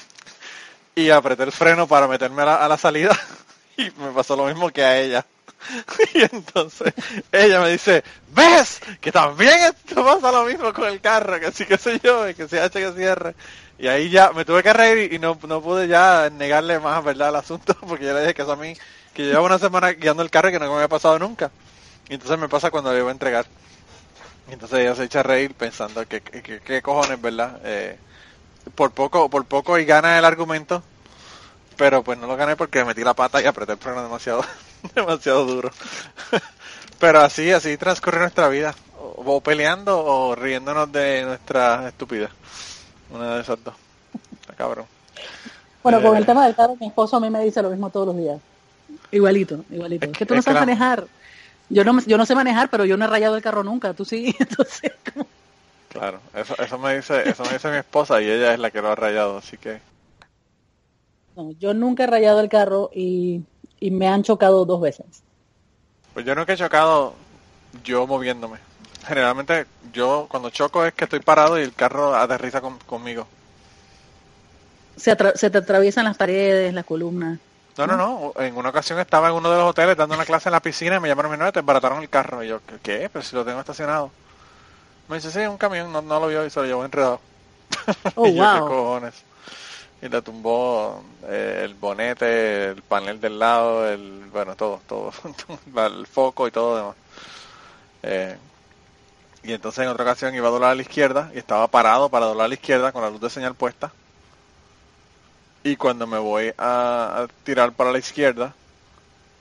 [0.95, 3.17] Y apreté el freno para meterme a la, a la salida.
[3.77, 5.25] Y me pasó lo mismo que a ella.
[6.13, 6.93] Y entonces
[7.31, 8.03] ella me dice,
[8.33, 8.81] ¿ves?
[9.01, 12.35] Que también esto pasa lo mismo con el carro, que sí que soy yo, y
[12.35, 13.35] que se hace que cierre.
[13.77, 17.29] Y ahí ya me tuve que reír y no, no pude ya negarle más verdad
[17.29, 18.75] al asunto, porque yo le dije que eso a mí,
[19.13, 21.51] que llevaba una semana guiando el carro y que no me había pasado nunca.
[22.09, 23.47] Y entonces me pasa cuando le iba a entregar.
[24.47, 27.59] Y entonces ella se echa a reír pensando que, que, que- que cojones, ¿verdad?
[27.63, 27.99] Eh,
[28.75, 30.83] por poco, por poco y gana el argumento,
[31.77, 34.45] pero pues no lo gané porque metí la pata y apreté el freno demasiado,
[34.95, 35.71] demasiado duro.
[36.99, 42.31] pero así, así transcurre nuestra vida, o peleando o riéndonos de nuestra estupidez.
[43.13, 43.75] Una de esas dos.
[44.41, 44.85] Está cabrón.
[45.81, 46.19] Bueno, con Eh.
[46.19, 48.39] el tema del carro, mi esposo a mí me dice lo mismo todos los días.
[49.11, 50.05] Igualito, igualito.
[50.05, 51.05] Es Es que- tú no sabes manejar.
[51.69, 53.93] Yo no, me- yo no sé manejar, pero yo no he rayado el carro nunca.
[53.93, 54.35] Tú sí.
[54.39, 54.91] Entonces,
[55.89, 58.81] Claro, eso, eso me dice, eso me dice mi esposa y ella es la que
[58.81, 59.79] lo ha rayado, así que
[61.35, 63.43] no, yo nunca he rayado el carro y,
[63.79, 65.05] y me han chocado dos veces.
[66.15, 67.13] Pues yo nunca he chocado
[67.83, 68.57] yo moviéndome.
[69.05, 73.27] Generalmente yo cuando choco es que estoy parado y el carro aterriza con- conmigo.
[74.95, 77.39] Se, atra- se te atraviesan las paredes, las columnas.
[77.77, 78.33] No, no, no.
[78.37, 80.97] En una ocasión estaba en uno de los hoteles dando una clase en la piscina
[80.97, 82.43] y me llamaron mi novia, te embarataron el carro.
[82.43, 82.79] Y yo, ¿qué?
[82.79, 83.09] qué?
[83.11, 84.13] Pero si lo tengo estacionado.
[85.07, 87.21] Me dice, sí, un camión, no, no lo vio y se lo llevó enredado.
[88.15, 88.63] Oh, y yo, ¿qué wow.
[88.63, 89.25] cojones?
[90.01, 95.11] Y le tumbó eh, el bonete, el panel del lado, el bueno, todo, todo,
[95.87, 96.97] el foco y todo demás.
[98.01, 98.37] Eh,
[99.43, 102.27] y entonces en otra ocasión iba a doblar a la izquierda y estaba parado para
[102.27, 103.91] doblar a la izquierda con la luz de señal puesta.
[105.63, 108.53] Y cuando me voy a, tirar para la izquierda,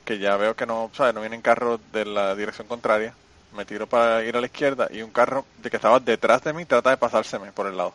[0.05, 1.15] que ya veo que no, ¿sabes?
[1.15, 3.15] No vienen carros de la dirección contraria,
[3.55, 6.53] me tiro para ir a la izquierda y un carro de que estaba detrás de
[6.53, 7.95] mí trata de pasárseme por el lado.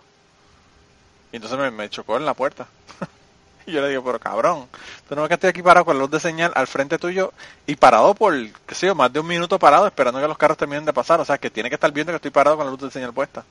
[1.31, 2.67] Y entonces me, me chocó en la puerta.
[3.67, 4.65] y yo le digo, pero cabrón,
[5.07, 7.31] tú no ves que estoy aquí parado con la luz de señal al frente tuyo
[7.67, 8.33] y parado por,
[8.65, 11.19] qué sé yo, más de un minuto parado esperando que los carros terminen de pasar.
[11.21, 13.13] O sea, que tiene que estar viendo que estoy parado con la luz de señal
[13.13, 13.43] puesta.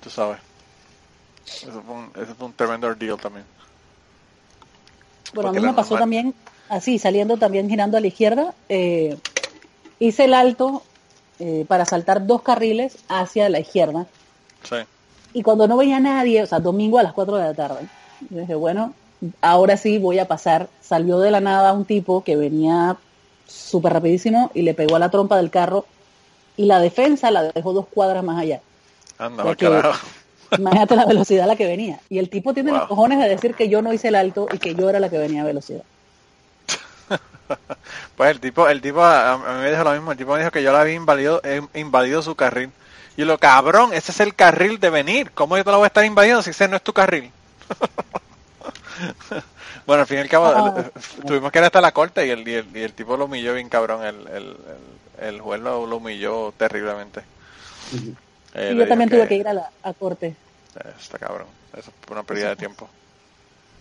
[0.00, 0.38] Tú sabes.
[1.46, 3.44] Eso fue un, eso fue un tremendo ordeal también.
[5.34, 6.34] Bueno, a mí me pasó normal- también,
[6.68, 9.16] así, saliendo también girando a la izquierda, eh,
[9.98, 10.82] hice el alto
[11.38, 14.06] eh, para saltar dos carriles hacia la izquierda.
[14.68, 14.76] Sí.
[15.34, 17.88] Y cuando no veía a nadie, o sea, domingo a las 4 de la tarde,
[18.30, 18.94] yo dije, bueno,
[19.40, 20.68] ahora sí voy a pasar.
[20.80, 22.96] Salió de la nada un tipo que venía
[23.46, 25.84] súper rapidísimo y le pegó a la trompa del carro
[26.56, 28.60] y la defensa la dejó dos cuadras más allá.
[29.18, 30.06] Anda, que- carajo.
[30.58, 32.00] Imagínate la velocidad a la que venía.
[32.10, 32.80] Y el tipo tiene Wow.
[32.80, 35.08] los cojones de decir que yo no hice el alto y que yo era la
[35.08, 35.82] que venía a velocidad.
[38.16, 40.50] Pues el tipo, el tipo a, mí me dijo lo mismo, el tipo me dijo
[40.50, 42.70] que yo le había invadido, eh, invadido su carril.
[43.16, 45.30] Y yo lo cabrón, ese es el carril de venir.
[45.32, 47.30] ¿Cómo yo te lo voy a estar invadiendo si ese no es tu carril?
[49.86, 50.74] bueno, al fin y al cabo, Ah.
[50.78, 50.90] eh,
[51.26, 53.54] tuvimos que ir hasta la corte y el, y el, y el tipo lo humilló
[53.54, 54.56] bien cabrón, el,
[55.20, 57.20] el, juez lo, lo humilló terriblemente.
[58.54, 60.28] Eh, le yo también tuve que ir a la a corte.
[60.76, 61.46] eh, Está cabrón,
[61.76, 62.88] eso fue una pérdida de tiempo.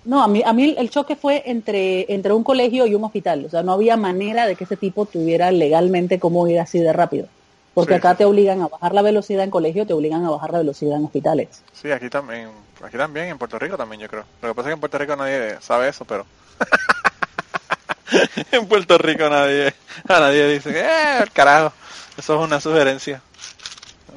[0.03, 3.45] No, a mí, a mí el choque fue entre, entre un colegio y un hospital.
[3.45, 6.91] O sea, no había manera de que ese tipo tuviera legalmente cómo ir así de
[6.91, 7.27] rápido.
[7.73, 8.17] Porque Sí, acá sí.
[8.19, 11.05] te obligan a bajar la velocidad en colegio, te obligan a bajar la velocidad en
[11.05, 11.63] hospitales.
[11.73, 12.49] Sí, aquí también,
[12.83, 14.25] aquí también, en Puerto Rico también yo creo.
[14.41, 16.25] Lo que pasa es que en Puerto Rico nadie sabe eso, pero...
[18.51, 19.73] en Puerto Rico nadie,
[20.07, 21.71] a nadie dice, eh, el carajo,
[22.17, 23.21] eso es una sugerencia.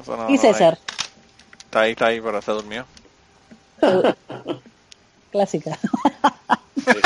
[0.01, 0.95] Eso no- y no César, hay.
[1.65, 2.85] Está ahí, está ahí, pero se durmió.
[5.31, 5.77] clásica.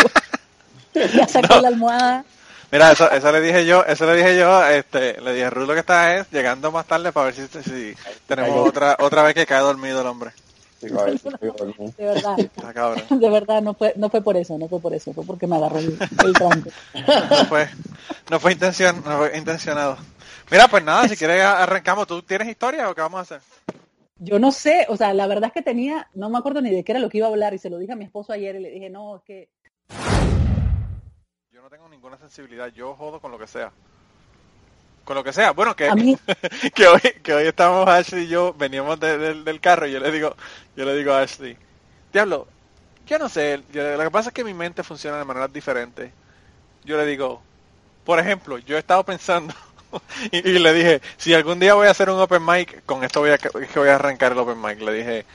[1.16, 2.26] ya sacó la almohada.
[2.72, 5.74] Mira, eso, eso le dije yo, eso le dije yo, este, le dije, Ruth lo
[5.74, 7.96] que está es llegando más tarde para ver si, si
[8.28, 10.32] tenemos otra otra vez que cae dormido el hombre.
[10.82, 11.06] A.
[11.06, 15.14] De verdad, Está de verdad, no fue, no fue por eso, no fue por eso,
[15.14, 16.70] fue porque me agarró el, el tranco.
[16.94, 17.70] No fue,
[18.30, 19.98] no fue intención, no fue intencionado.
[20.50, 22.08] Mira, pues nada, si quieres arrancamos.
[22.08, 23.42] ¿Tú tienes historia o qué vamos a hacer?
[24.20, 26.84] Yo no sé, o sea, la verdad es que tenía, no me acuerdo ni de
[26.84, 28.56] qué era lo que iba a hablar y se lo dije a mi esposo ayer
[28.56, 29.50] y le dije, no, es que
[31.60, 33.70] Yo no tengo ninguna sensibilidad, yo jodo con lo que sea.
[35.04, 35.52] Con lo que sea.
[35.52, 36.06] Bueno, que, mí-
[36.74, 40.00] que hoy que hoy estábamos Ashley y yo, veníamos de- del- del carro y yo
[40.00, 40.34] le digo,
[40.78, 41.58] yo le digo a Ashley,
[42.14, 42.48] diablo,
[43.06, 46.14] yo no sé, yo- lo que pasa es que mi mente funciona de maneras diferentes.
[46.86, 47.42] Yo le digo,
[48.06, 49.54] por ejemplo, yo he estado pensando
[50.32, 53.20] y, y le dije, si algún día voy a hacer un open mic, con esto
[53.20, 54.80] voy a, que voy a arrancar el open mic.
[54.80, 55.26] Le dije,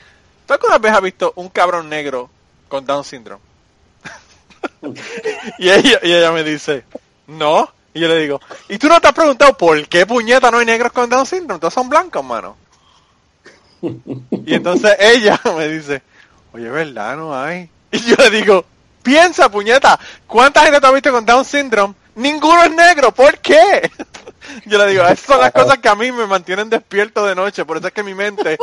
[0.47, 2.31] ¿tú alguna vez has visto un cabrón negro
[2.67, 3.43] con Down syndrome?
[5.59, 6.83] y, ella, y ella me dice,
[7.27, 7.69] no.
[7.93, 10.65] Y yo le digo, ¿y tú no te has preguntado por qué puñeta no hay
[10.65, 11.59] negros con Down syndrome?
[11.59, 12.57] Todos son blancos, mano.
[13.81, 16.01] y entonces ella me dice,
[16.51, 17.15] oye, ¿verdad?
[17.15, 17.69] No hay.
[17.91, 18.65] Y yo le digo,
[19.01, 19.97] piensa, puñeta,
[20.27, 21.93] ¿cuánta gente te has visto con Down syndrome?
[22.15, 23.91] Ninguno es negro, ¿por qué?
[24.65, 27.65] Yo le digo, esas son las cosas que a mí me mantienen despierto de noche,
[27.65, 28.57] por eso es que mi mente...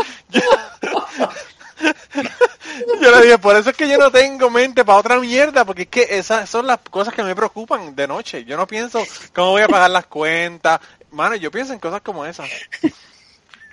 [3.00, 5.82] yo le dije, por eso es que yo no tengo mente para otra mierda, porque
[5.82, 8.44] es que esas son las cosas que me preocupan de noche.
[8.44, 9.02] Yo no pienso
[9.32, 10.80] cómo voy a pagar las cuentas.
[11.10, 12.48] Mano, yo pienso en cosas como esas.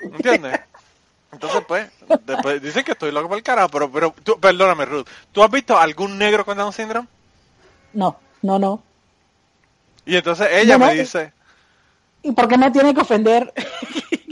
[0.01, 0.59] ¿Entiendes?
[1.31, 1.89] Entonces, pues,
[2.25, 5.51] después dicen que estoy loco por el carajo, pero, pero tú, perdóname, Ruth, ¿tú has
[5.51, 7.07] visto algún negro con Down syndrome?
[7.93, 8.83] no, no, no.
[10.05, 11.33] Y entonces ella No, no, me dice,
[12.23, 13.53] ¿Y por qué me tiene que ofender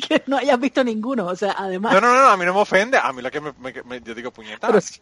[0.08, 1.28] que no hayas visto ninguno?
[1.28, 3.42] O sea, además, no, no, no, a mí no me ofende, a mí lo que
[3.42, 5.00] me, me- me- yo digo, puñeta, Pero sí.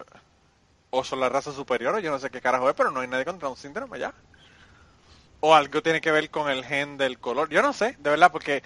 [0.89, 3.07] o son la raza superior, o yo no sé qué carajo es, pero no hay
[3.07, 4.15] nadie con Down syndrome allá.
[5.41, 8.31] O algo tiene que ver con el gen del color, yo no sé, de verdad,
[8.31, 8.63] porque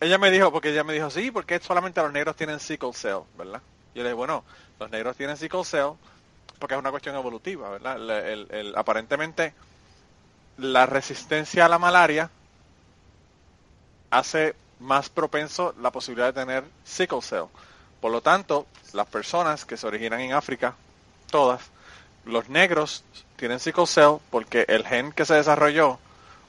[0.00, 3.22] ella me dijo, porque ella me dijo, sí, porque solamente los negros tienen sickle cell,
[3.34, 3.62] ¿verdad?
[3.94, 4.44] Yo le dije, bueno,
[4.80, 5.92] los negros tienen sickle cell
[6.58, 7.96] porque es una cuestión evolutiva, ¿verdad?
[7.96, 9.54] El- el- el- aparentemente,
[10.58, 12.30] la resistencia a la malaria
[14.10, 17.44] hace más propenso la posibilidad de tener sickle cell.
[18.00, 20.74] Por lo tanto, las personas que se originan en África,
[21.30, 21.60] todas,
[22.24, 23.04] los negros
[23.36, 25.98] tienen sickle cell porque el gen que se desarrolló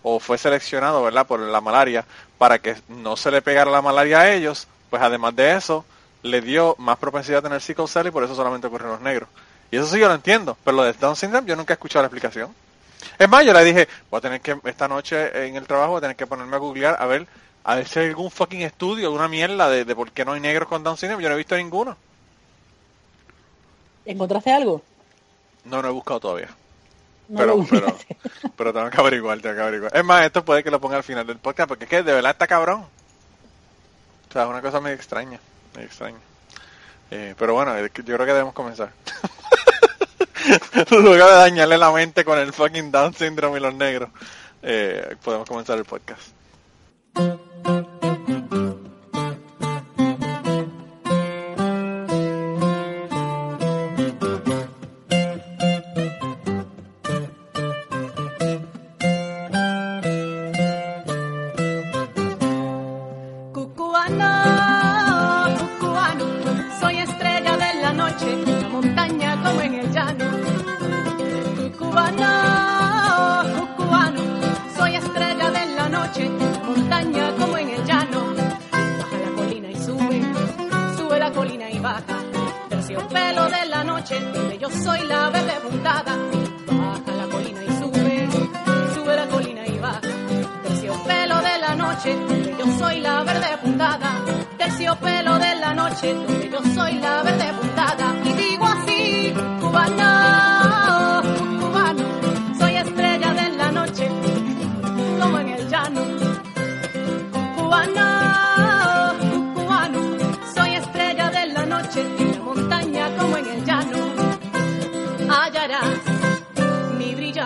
[0.03, 2.05] o fue seleccionado, ¿verdad?, por la malaria,
[2.37, 5.85] para que no se le pegara la malaria a ellos, pues además de eso,
[6.23, 9.29] le dio más propensidad a tener sickle cell y por eso solamente ocurren los negros.
[9.69, 12.03] Y eso sí yo lo entiendo, pero lo de Down syndrome yo nunca he escuchado
[12.03, 12.53] la explicación.
[13.17, 15.97] Es más, yo le dije, voy a tener que, esta noche en el trabajo, voy
[15.99, 17.25] a tener que ponerme a googlear a ver
[17.63, 20.39] a ver si hay algún fucking estudio, alguna mierda de, de, por qué no hay
[20.39, 21.23] negros con Down syndrome.
[21.23, 21.95] Yo no he visto ninguno.
[24.05, 24.81] ¿Encontraste algo?
[25.65, 26.49] No, no he buscado todavía.
[27.27, 27.97] No pero, pero,
[28.57, 29.95] pero tengo que averiguar, tengo que averiguar.
[29.95, 32.13] Es más, esto puede que lo ponga al final del podcast, porque es que de
[32.13, 32.81] verdad está cabrón.
[34.29, 35.39] O sea, es una cosa muy extraña,
[35.77, 36.19] extraña.
[37.11, 38.91] Eh, pero bueno, yo creo que debemos comenzar.
[40.89, 44.09] Luego de dañarle la mente con el fucking Down syndrome y los negros,
[44.63, 46.40] eh, podemos comenzar el podcast.
[47.15, 48.10] Thank you.